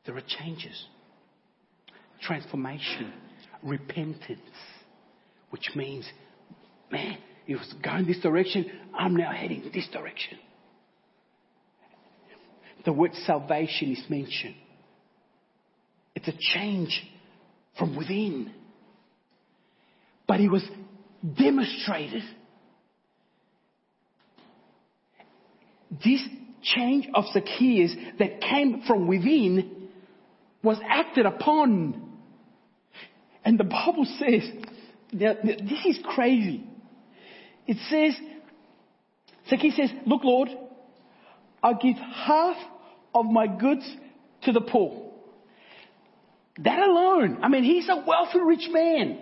there 0.10 0.18
are 0.18 0.24
changes, 0.44 0.88
transformation, 2.20 3.14
repentance, 3.62 4.40
which 5.52 5.70
means, 5.76 6.04
man, 6.92 7.20
he 7.46 7.54
was 7.54 7.72
going 7.84 8.08
this 8.08 8.18
direction, 8.20 8.66
I'm 8.98 9.16
now 9.16 9.32
heading 9.32 9.70
this 9.72 9.88
direction. 9.94 10.40
The 12.86 12.92
word 12.92 13.14
salvation 13.28 13.92
is 13.92 14.04
mentioned. 14.10 14.56
It's 16.16 16.28
a 16.28 16.34
change 16.56 17.04
from 17.78 17.96
within. 17.96 18.52
But 20.28 20.40
it 20.40 20.50
was 20.50 20.64
demonstrated. 21.38 22.24
This 26.04 26.22
change 26.64 27.08
of 27.14 27.26
Zacchaeus 27.32 27.94
that 28.18 28.42
came 28.42 28.82
from 28.88 29.06
within 29.08 29.79
was 30.64 30.78
acted 30.88 31.26
upon. 31.26 32.10
And 33.46 33.60
the 33.60 33.64
Bible 33.64 34.06
says, 34.20 34.44
this 35.12 35.86
is 35.86 36.00
crazy. 36.04 36.64
It 37.66 37.78
says, 37.90 38.20
Zacchaeus 39.50 39.76
says, 39.76 39.92
Look, 40.06 40.24
Lord, 40.24 40.50
I'll 41.64 41.80
give 41.82 41.96
half 41.96 42.58
of 43.14 43.26
my 43.26 43.48
goods 43.48 43.90
to 44.44 44.52
the 44.52 44.62
poor. 44.62 45.12
That 46.60 46.80
alone, 46.80 47.40
I 47.42 47.48
mean, 47.48 47.64
he's 47.64 47.88
a 47.90 48.04
wealthy 48.06 48.40
rich 48.40 48.68
man. 48.70 49.20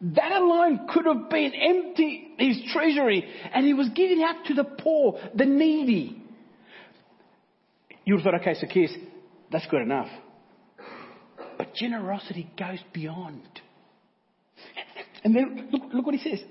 That 0.00 0.32
alone 0.32 0.88
could 0.92 1.06
have 1.06 1.30
been 1.30 1.52
empty 1.54 2.34
his 2.38 2.60
treasury 2.72 3.24
and 3.54 3.64
he 3.64 3.72
was 3.72 3.88
giving 3.94 4.22
out 4.22 4.46
to 4.46 4.54
the 4.54 4.64
poor, 4.64 5.18
the 5.34 5.46
needy. 5.46 6.20
You 8.04 8.14
would 8.14 8.24
have 8.24 8.32
thought, 8.32 8.40
okay, 8.40 8.54
Zacchaeus, 8.58 8.92
that's 9.52 9.66
good 9.66 9.82
enough. 9.82 10.08
But 11.58 11.74
generosity 11.74 12.50
goes 12.58 12.78
beyond. 12.92 13.42
And 15.22 15.36
then 15.36 15.68
look, 15.70 15.82
look 15.92 16.06
what 16.06 16.14
he 16.14 16.30
says. 16.30 16.44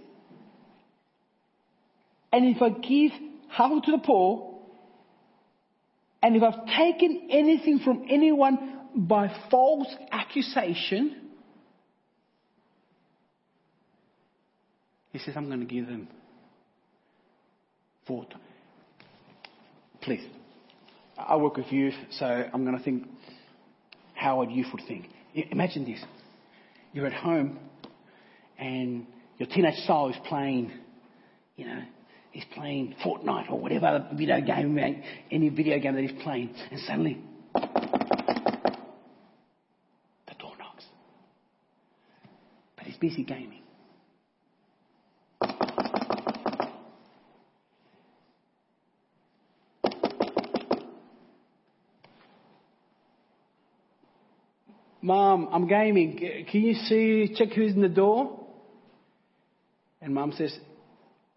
And 2.31 2.55
if 2.55 2.61
I 2.61 2.69
give 2.69 3.11
half 3.49 3.83
to 3.83 3.91
the 3.91 3.97
poor, 3.97 4.59
and 6.23 6.35
if 6.35 6.43
I've 6.43 6.65
taken 6.67 7.27
anything 7.31 7.79
from 7.79 8.05
anyone 8.09 8.79
by 8.95 9.35
false 9.49 9.87
accusation, 10.11 11.31
he 15.11 15.19
says, 15.19 15.33
I'm 15.35 15.47
going 15.47 15.59
to 15.59 15.65
give 15.65 15.87
them 15.87 16.07
four. 18.05 18.25
Please. 20.01 20.23
I 21.27 21.35
work 21.37 21.57
with 21.57 21.71
youth, 21.71 21.95
so 22.11 22.25
I'm 22.25 22.65
going 22.65 22.77
to 22.77 22.83
think 22.83 23.07
how 24.13 24.41
a 24.41 24.51
youth 24.51 24.67
would 24.73 24.83
think. 24.87 25.07
Imagine 25.33 25.85
this. 25.85 26.03
You're 26.93 27.07
at 27.07 27.13
home 27.13 27.59
and 28.57 29.05
your 29.37 29.47
teenage 29.47 29.85
soul 29.85 30.09
is 30.09 30.15
playing, 30.27 30.71
you 31.55 31.65
know, 31.65 31.81
he's 32.31 32.45
playing 32.53 32.95
Fortnite 33.03 33.49
or 33.51 33.59
whatever 33.59 34.07
video 34.13 34.41
game, 34.41 34.77
any 35.31 35.49
video 35.49 35.79
game 35.79 35.95
that 35.95 36.03
he's 36.03 36.21
playing, 36.21 36.53
and 36.69 36.79
suddenly 36.81 37.17
the 37.53 37.61
door 40.39 40.53
knocks. 40.59 40.85
But 42.75 42.85
he's 42.85 42.97
busy 42.97 43.23
gaming. 43.23 43.60
Mom, 55.01 55.49
I'm 55.51 55.67
gaming. 55.67 56.17
Can 56.51 56.61
you 56.61 56.73
see, 56.75 57.33
check 57.35 57.49
who's 57.53 57.73
in 57.73 57.81
the 57.81 57.89
door? 57.89 58.39
And 60.01 60.13
mom 60.13 60.31
says, 60.33 60.57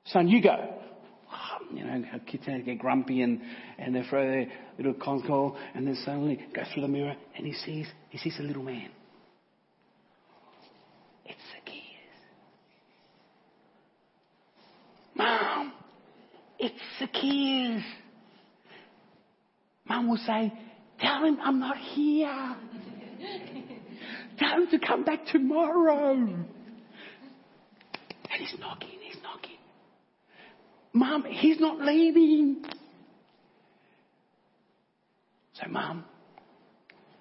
son, 0.07 0.29
you 0.29 0.42
go 0.42 0.81
you 1.74 1.85
know, 1.85 2.03
kids 2.27 2.44
get 2.64 2.79
grumpy 2.79 3.22
and, 3.22 3.40
and 3.79 3.94
they 3.94 4.03
throw 4.09 4.27
their 4.27 4.46
little 4.77 4.94
console 4.94 5.57
and 5.74 5.87
then 5.87 5.96
suddenly 6.05 6.40
goes 6.55 6.66
through 6.72 6.83
the 6.83 6.88
mirror 6.88 7.14
and 7.37 7.47
he 7.47 7.53
sees, 7.53 7.86
he 8.11 8.18
sees 8.18 8.38
a 8.38 8.43
little 8.43 8.62
man. 8.62 8.91
It's 11.26 11.41
Zacchaeus. 11.53 11.82
Mom, 15.14 15.72
it's 16.59 16.80
Zacchaeus. 16.99 17.84
Mom 19.86 20.09
will 20.09 20.16
say, 20.18 20.53
tell 21.01 21.24
him 21.24 21.38
I'm 21.43 21.61
not 21.61 21.76
here. 21.76 22.57
tell 24.39 24.62
him 24.62 24.68
to 24.70 24.79
come 24.79 25.05
back 25.05 25.27
tomorrow. 25.27 26.12
And 26.12 26.47
he's 28.39 28.55
knocking. 28.59 28.99
He's 29.01 29.22
knocking. 29.22 29.59
Mom, 30.93 31.25
he's 31.25 31.61
not 31.61 31.81
leaving. 31.81 32.64
So, 35.55 35.68
Mom, 35.68 36.05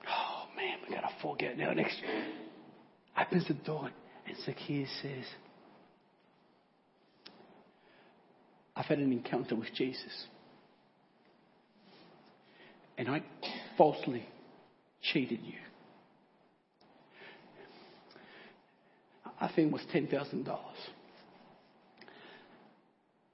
oh 0.07 0.45
man, 0.55 0.77
we 0.87 0.95
gotta 0.95 1.13
forget 1.21 1.57
now. 1.57 1.71
Next, 1.73 1.95
opens 3.19 3.47
the 3.47 3.53
door, 3.53 3.89
and 4.27 4.37
Zacchaeus 4.45 4.89
says, 5.01 5.25
I've 8.75 8.85
had 8.85 8.97
an 8.97 9.11
encounter 9.11 9.55
with 9.55 9.71
Jesus. 9.75 10.25
And 12.97 13.07
I 13.07 13.23
falsely 13.77 14.25
cheated 15.01 15.39
you. 15.43 15.53
I 19.43 19.51
think 19.53 19.71
was 19.73 19.81
$10,000. 19.93 20.57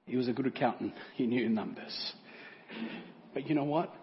He 0.06 0.16
was 0.16 0.26
a 0.26 0.32
good 0.32 0.48
accountant. 0.48 0.92
He 1.14 1.24
knew 1.24 1.48
numbers. 1.48 2.14
But 3.32 3.48
you 3.48 3.54
know 3.54 3.62
what? 3.62 3.94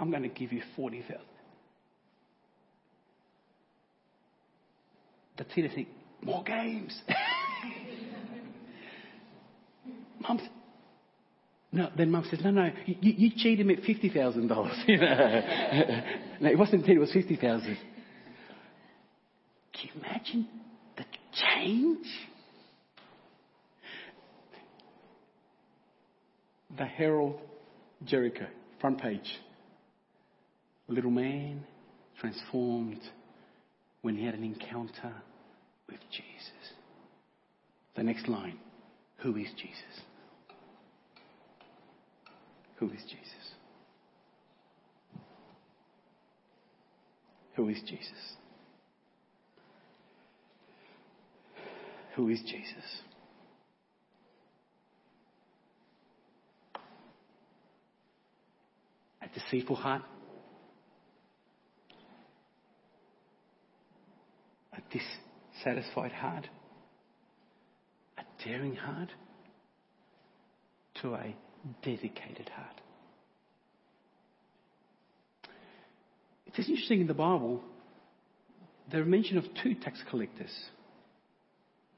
I'm 0.00 0.10
going 0.10 0.22
to 0.22 0.30
give 0.30 0.50
you 0.50 0.62
40,000. 0.76 1.18
The 5.36 5.44
Tina 5.44 5.68
think, 5.74 5.88
more 6.22 6.42
games. 6.42 6.98
mum, 10.20 10.40
no, 11.70 11.90
then 11.98 12.10
mum 12.10 12.24
says, 12.30 12.40
no, 12.42 12.50
no, 12.50 12.70
you, 12.86 12.96
you 13.02 13.30
cheated 13.36 13.66
me 13.66 13.74
at 13.74 13.82
$50,000. 13.82 16.04
No, 16.40 16.48
it 16.48 16.56
wasn't 16.56 16.86
10, 16.86 16.96
it 16.96 16.98
was 16.98 17.12
50000 17.12 17.76
Can 19.78 19.90
you 19.94 20.00
imagine 20.00 20.48
the 20.96 21.04
change? 21.32 22.06
The 26.76 26.84
Herald 26.84 27.38
Jericho, 28.04 28.46
front 28.80 29.00
page. 29.00 29.38
Little 30.88 31.10
man 31.10 31.64
transformed 32.20 33.00
when 34.02 34.16
he 34.16 34.24
had 34.24 34.34
an 34.34 34.44
encounter 34.44 35.12
with 35.88 36.00
Jesus. 36.10 36.72
The 37.96 38.02
next 38.02 38.28
line 38.28 38.58
Who 39.18 39.36
is 39.36 39.48
Jesus? 39.56 40.02
Who 42.76 42.86
is 42.86 43.02
Jesus? 43.02 43.54
Who 47.56 47.68
is 47.68 47.80
Jesus? 47.88 48.36
Who 52.18 52.30
is 52.30 52.40
Jesus? 52.40 52.84
A 59.22 59.28
deceitful 59.32 59.76
heart? 59.76 60.02
A 64.72 64.80
dissatisfied 65.62 66.10
heart? 66.10 66.48
A 68.18 68.22
daring 68.44 68.74
heart? 68.74 69.10
To 71.02 71.14
a 71.14 71.36
dedicated 71.84 72.48
heart. 72.48 72.80
It 76.48 76.58
is 76.58 76.68
interesting 76.68 77.00
in 77.00 77.06
the 77.06 77.14
Bible, 77.14 77.62
there 78.90 79.02
are 79.02 79.06
mention 79.06 79.38
of 79.38 79.44
two 79.62 79.76
tax 79.76 80.02
collectors 80.10 80.50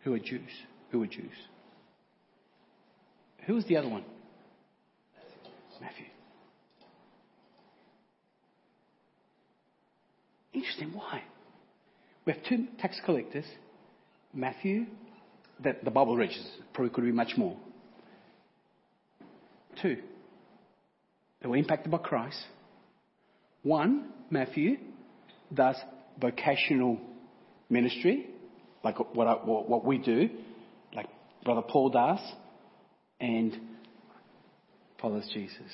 who 0.04 0.14
are 0.14 0.18
Jews. 0.18 0.50
Who 0.90 1.02
are 1.02 1.06
Jews. 1.06 1.32
Who 3.46 3.54
was 3.54 3.64
the 3.66 3.76
other 3.76 3.88
one? 3.88 4.04
Matthew. 5.80 6.06
Interesting. 10.52 10.92
Why? 10.92 11.22
We 12.26 12.32
have 12.32 12.42
two 12.44 12.66
tax 12.78 13.00
collectors. 13.04 13.46
Matthew, 14.32 14.86
that 15.64 15.84
the 15.84 15.90
Bible 15.90 16.16
registers, 16.16 16.50
probably 16.72 16.92
could 16.92 17.04
be 17.04 17.12
much 17.12 17.32
more. 17.36 17.56
Two. 19.80 19.96
They 21.40 21.48
were 21.48 21.56
impacted 21.56 21.90
by 21.90 21.98
Christ. 21.98 22.38
One, 23.62 24.10
Matthew, 24.30 24.76
does 25.52 25.76
vocational 26.20 26.98
ministry, 27.68 28.26
like 28.82 28.98
what, 29.14 29.26
I, 29.26 29.34
what 29.34 29.84
we 29.84 29.98
do, 29.98 30.30
like 30.94 31.08
Brother 31.44 31.62
Paul 31.62 31.90
does, 31.90 32.20
and 33.20 33.58
follows 35.00 35.28
Jesus. 35.32 35.70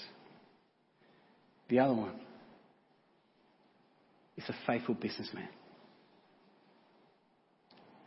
The 1.69 1.79
other 1.79 1.95
one 1.95 2.15
is 4.37 4.45
a 4.49 4.55
faithful 4.67 4.95
businessman, 4.95 5.49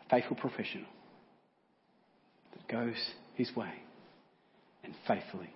a 0.06 0.10
faithful 0.10 0.36
professional 0.36 0.88
that 2.54 2.68
goes 2.68 2.96
his 3.36 3.54
way 3.56 3.72
and 4.84 4.94
faithfully 5.08 5.54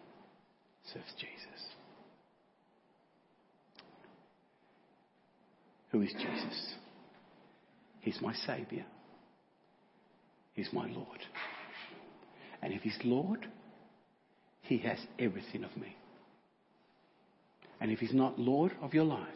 serves 0.92 1.06
Jesus. 1.18 1.66
Who 5.92 6.02
is 6.02 6.12
Jesus? 6.14 6.74
He's 8.02 8.20
my 8.22 8.34
Saviour. 8.34 8.84
He's 10.54 10.70
my 10.72 10.88
Lord. 10.88 11.20
And 12.62 12.74
if 12.74 12.82
He's 12.82 12.98
Lord, 13.04 13.48
He 14.62 14.78
has 14.80 14.98
everything 15.20 15.64
of 15.64 15.76
me. 15.76 15.96
And 17.82 17.92
if 17.92 18.00
He's 18.00 18.14
not 18.14 18.40
Lord 18.40 18.72
of 18.82 18.94
your 18.94 19.04
life, 19.04 19.28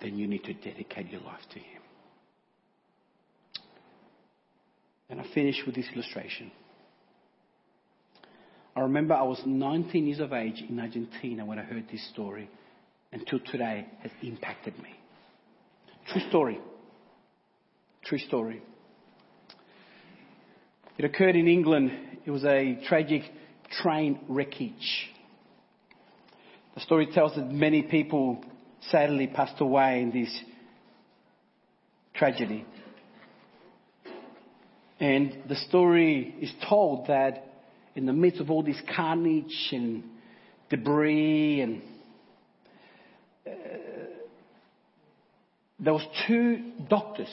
then 0.00 0.18
you 0.18 0.26
need 0.26 0.44
to 0.44 0.54
dedicate 0.54 1.10
your 1.10 1.20
life 1.20 1.42
to 1.52 1.58
Him. 1.58 1.82
And 5.08 5.20
I 5.20 5.24
finish 5.34 5.62
with 5.64 5.76
this 5.76 5.86
illustration. 5.94 6.50
I 8.74 8.80
remember 8.80 9.14
I 9.14 9.22
was 9.22 9.40
19 9.46 10.06
years 10.06 10.20
of 10.20 10.32
age 10.32 10.62
in 10.68 10.78
Argentina 10.80 11.46
when 11.46 11.58
I 11.58 11.62
heard 11.62 11.86
this 11.90 12.06
story, 12.10 12.50
and 13.12 13.22
until 13.22 13.38
today 13.50 13.86
has 14.02 14.10
impacted 14.22 14.76
me. 14.82 14.90
True 16.08 16.28
story. 16.28 16.60
True 18.04 18.18
story. 18.18 18.62
It 20.98 21.04
occurred 21.04 21.36
in 21.36 21.46
England. 21.46 21.92
It 22.24 22.30
was 22.30 22.44
a 22.44 22.78
tragic 22.86 23.22
train 23.82 24.18
wreckage. 24.28 25.10
The 26.74 26.80
story 26.80 27.06
tells 27.06 27.34
that 27.36 27.50
many 27.50 27.82
people 27.82 28.42
sadly 28.90 29.26
passed 29.26 29.60
away 29.60 30.00
in 30.00 30.10
this 30.10 30.40
tragedy. 32.14 32.64
And 34.98 35.36
the 35.48 35.56
story 35.56 36.34
is 36.40 36.50
told 36.66 37.08
that 37.08 37.44
in 37.94 38.06
the 38.06 38.14
midst 38.14 38.40
of 38.40 38.50
all 38.50 38.62
this 38.62 38.80
carnage 38.94 39.68
and 39.72 40.02
debris 40.70 41.60
and 41.60 41.82
uh, 43.46 43.50
there 45.78 45.92
was 45.92 46.06
two 46.26 46.72
doctors 46.88 47.28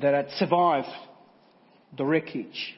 that 0.00 0.14
had 0.14 0.30
survived 0.38 0.88
the 1.96 2.04
wreckage. 2.04 2.74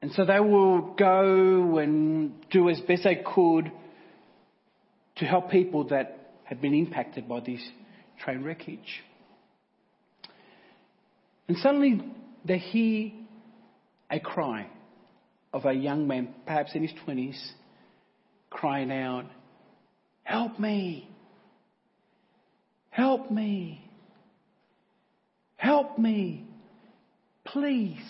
And 0.00 0.12
so 0.12 0.24
they 0.24 0.38
will 0.38 0.94
go 0.94 1.78
and 1.78 2.32
do 2.50 2.68
as 2.68 2.80
best 2.80 3.04
they 3.04 3.16
could 3.16 3.72
to 5.16 5.24
help 5.24 5.50
people 5.50 5.88
that 5.88 6.34
had 6.44 6.60
been 6.60 6.74
impacted 6.74 7.28
by 7.28 7.40
this 7.40 7.60
train 8.20 8.44
wreckage. 8.44 9.02
And 11.48 11.56
suddenly 11.58 12.00
they 12.44 12.58
hear 12.58 13.10
a 14.10 14.20
cry 14.20 14.68
of 15.52 15.64
a 15.66 15.72
young 15.72 16.06
man, 16.06 16.34
perhaps 16.46 16.74
in 16.74 16.82
his 16.82 16.92
20s, 17.06 17.38
crying 18.50 18.92
out, 18.92 19.26
Help 20.22 20.58
me! 20.60 21.08
Help 22.90 23.30
me! 23.30 23.87
Help 25.58 25.98
me! 25.98 26.44
Please 27.44 28.02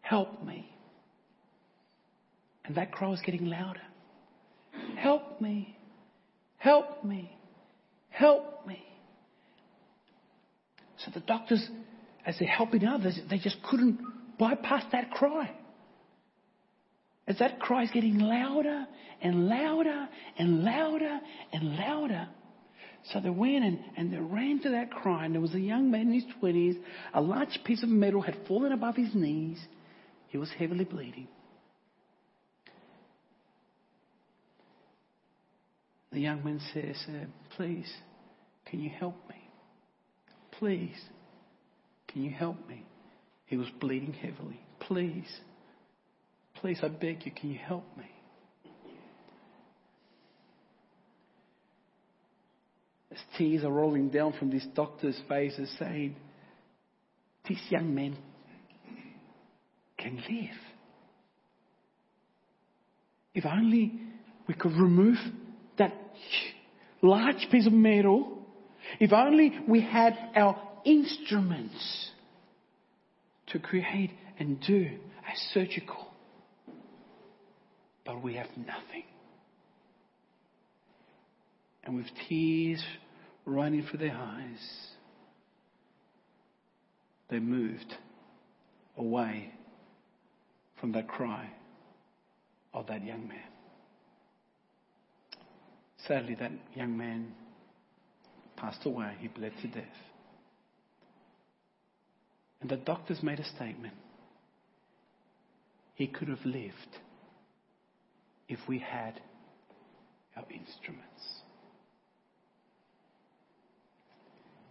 help 0.00 0.42
me. 0.44 0.72
And 2.64 2.76
that 2.76 2.92
cry 2.92 3.08
was 3.08 3.20
getting 3.20 3.46
louder. 3.46 3.80
Help 4.96 5.40
me! 5.40 5.76
Help 6.56 7.04
me! 7.04 7.30
Help 8.10 8.66
me! 8.66 8.82
So 11.04 11.10
the 11.12 11.20
doctors 11.20 11.68
as 12.24 12.38
they're 12.38 12.48
helping 12.48 12.86
others, 12.86 13.18
they 13.30 13.38
just 13.38 13.56
couldn't 13.62 14.00
bypass 14.38 14.84
that 14.92 15.10
cry. 15.10 15.50
As 17.26 17.38
that 17.38 17.58
cry 17.58 17.84
is 17.84 17.90
getting 17.90 18.18
louder 18.18 18.86
and 19.22 19.48
louder 19.48 20.08
and 20.38 20.62
louder 20.62 21.20
and 21.52 21.76
louder. 21.76 22.28
So 23.12 23.20
they 23.20 23.30
went 23.30 23.64
and, 23.64 23.78
and 23.96 24.12
they 24.12 24.18
ran 24.18 24.60
to 24.62 24.70
that 24.70 24.90
and 25.04 25.34
there 25.34 25.40
was 25.40 25.54
a 25.54 25.60
young 25.60 25.90
man 25.90 26.08
in 26.08 26.12
his 26.12 26.24
20s. 26.42 26.76
A 27.14 27.20
large 27.20 27.58
piece 27.64 27.82
of 27.82 27.88
metal 27.88 28.20
had 28.20 28.36
fallen 28.46 28.72
above 28.72 28.96
his 28.96 29.14
knees. 29.14 29.58
He 30.28 30.36
was 30.36 30.50
heavily 30.58 30.84
bleeding. 30.84 31.28
The 36.12 36.20
young 36.20 36.44
man 36.44 36.60
says, 36.74 36.96
Please, 37.56 37.90
can 38.66 38.80
you 38.80 38.90
help 38.90 39.16
me? 39.28 39.36
Please. 40.58 41.00
Can 42.08 42.24
you 42.24 42.30
help 42.30 42.56
me? 42.68 42.84
He 43.46 43.56
was 43.56 43.68
bleeding 43.80 44.12
heavily. 44.12 44.60
Please. 44.80 45.28
Please, 46.56 46.78
I 46.82 46.88
beg 46.88 47.24
you, 47.24 47.32
can 47.32 47.50
you 47.50 47.58
help 47.58 47.84
me? 47.96 48.06
Tears 53.36 53.64
are 53.64 53.72
rolling 53.72 54.10
down 54.10 54.34
from 54.38 54.50
this 54.50 54.66
doctor's 54.74 55.18
faces, 55.28 55.70
saying, 55.78 56.16
This 57.48 57.58
young 57.70 57.94
man 57.94 58.16
can 59.98 60.16
live. 60.16 60.56
If 63.34 63.44
only 63.46 63.92
we 64.46 64.54
could 64.54 64.72
remove 64.72 65.16
that 65.78 65.94
large 67.02 67.46
piece 67.50 67.66
of 67.66 67.72
metal, 67.72 68.38
if 69.00 69.12
only 69.12 69.52
we 69.68 69.80
had 69.80 70.16
our 70.34 70.60
instruments 70.84 72.10
to 73.48 73.58
create 73.58 74.10
and 74.38 74.60
do 74.60 74.86
a 74.86 75.36
surgical. 75.52 76.08
But 78.04 78.22
we 78.22 78.34
have 78.34 78.48
nothing. 78.56 79.04
And 81.84 81.96
with 81.96 82.06
tears 82.28 82.82
running 83.48 83.86
for 83.90 83.96
their 83.96 84.14
eyes, 84.14 84.88
they 87.30 87.38
moved 87.38 87.94
away 88.96 89.52
from 90.80 90.92
that 90.92 91.08
cry 91.08 91.50
of 92.74 92.86
that 92.86 93.04
young 93.04 93.26
man. 93.26 93.38
Sadly, 96.06 96.36
that 96.38 96.52
young 96.74 96.96
man 96.96 97.32
passed 98.56 98.84
away. 98.84 99.14
He 99.20 99.28
bled 99.28 99.52
to 99.62 99.68
death. 99.68 99.84
And 102.60 102.70
the 102.70 102.76
doctors 102.76 103.22
made 103.22 103.40
a 103.40 103.44
statement. 103.44 103.94
He 105.94 106.06
could 106.06 106.28
have 106.28 106.44
lived 106.44 106.98
if 108.48 108.58
we 108.68 108.78
had 108.78 109.20
our 110.36 110.44
instruments. 110.50 111.37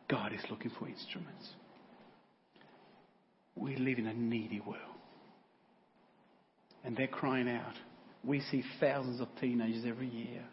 God 0.09 0.33
is 0.33 0.41
looking 0.49 0.71
for 0.79 0.87
instruments. 0.87 1.49
We 3.55 3.75
live 3.75 3.97
in 3.97 4.07
a 4.07 4.13
needy 4.13 4.59
world. 4.59 4.77
And 6.83 6.95
they're 6.95 7.07
crying 7.07 7.49
out. 7.49 7.73
We 8.23 8.41
see 8.51 8.63
thousands 8.79 9.19
of 9.19 9.27
teenagers 9.39 9.83
every 9.85 10.07
year 10.07 10.43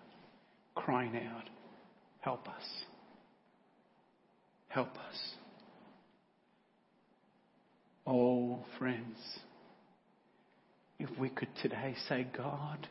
crying 0.75 1.17
out, 1.17 1.45
Help 2.21 2.49
us. 2.49 2.65
Help 4.69 4.97
us. 4.97 5.35
Oh, 8.07 8.61
friends, 8.79 9.19
if 10.99 11.11
we 11.19 11.29
could 11.29 11.49
today 11.61 11.95
say, 12.09 12.27
God, 12.35 12.89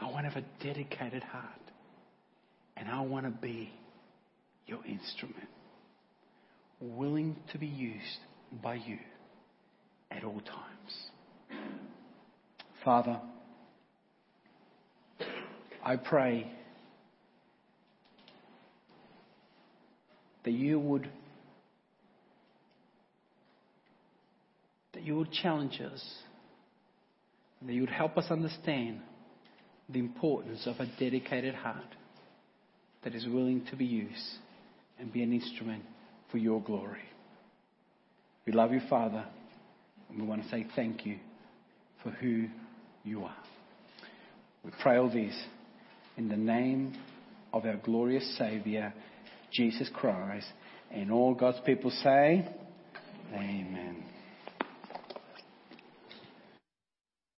I 0.00 0.06
want 0.06 0.24
to 0.26 0.30
have 0.30 0.42
a 0.42 0.64
dedicated 0.64 1.22
heart 1.22 1.44
and 2.78 2.88
I 2.88 3.02
want 3.02 3.26
to 3.26 3.30
be 3.30 3.70
your 4.66 4.84
instrument, 4.86 5.48
willing 6.80 7.36
to 7.52 7.58
be 7.58 7.66
used 7.66 8.20
by 8.62 8.74
you 8.74 8.98
at 10.10 10.24
all 10.24 10.40
times. 10.40 11.60
Father, 12.84 13.20
I 15.84 15.96
pray 15.96 16.50
that 20.44 20.50
you 20.50 20.78
would 20.78 21.08
that 24.94 25.02
you 25.02 25.16
would 25.16 25.32
challenge 25.32 25.80
us, 25.80 26.04
that 27.62 27.72
you 27.72 27.80
would 27.80 27.90
help 27.90 28.18
us 28.18 28.26
understand 28.30 29.00
the 29.88 29.98
importance 29.98 30.66
of 30.66 30.80
a 30.80 30.86
dedicated 30.98 31.54
heart 31.54 31.96
that 33.02 33.14
is 33.14 33.26
willing 33.26 33.64
to 33.70 33.76
be 33.76 33.84
used 33.84 34.38
and 35.02 35.12
be 35.12 35.22
an 35.22 35.32
instrument 35.32 35.82
for 36.30 36.38
your 36.38 36.62
glory. 36.62 37.02
We 38.46 38.52
love 38.52 38.72
you, 38.72 38.80
Father, 38.88 39.26
and 40.08 40.20
we 40.20 40.26
want 40.26 40.44
to 40.44 40.48
say 40.48 40.64
thank 40.76 41.04
you 41.04 41.18
for 42.02 42.10
who 42.10 42.46
you 43.04 43.24
are. 43.24 43.36
We 44.64 44.70
pray 44.80 44.96
all 44.96 45.10
this 45.10 45.34
in 46.16 46.28
the 46.28 46.36
name 46.36 46.96
of 47.52 47.66
our 47.66 47.76
glorious 47.76 48.38
Savior, 48.38 48.94
Jesus 49.52 49.90
Christ, 49.92 50.46
and 50.92 51.10
all 51.10 51.34
God's 51.34 51.60
people 51.66 51.90
say, 51.90 52.48
Amen. 53.34 54.04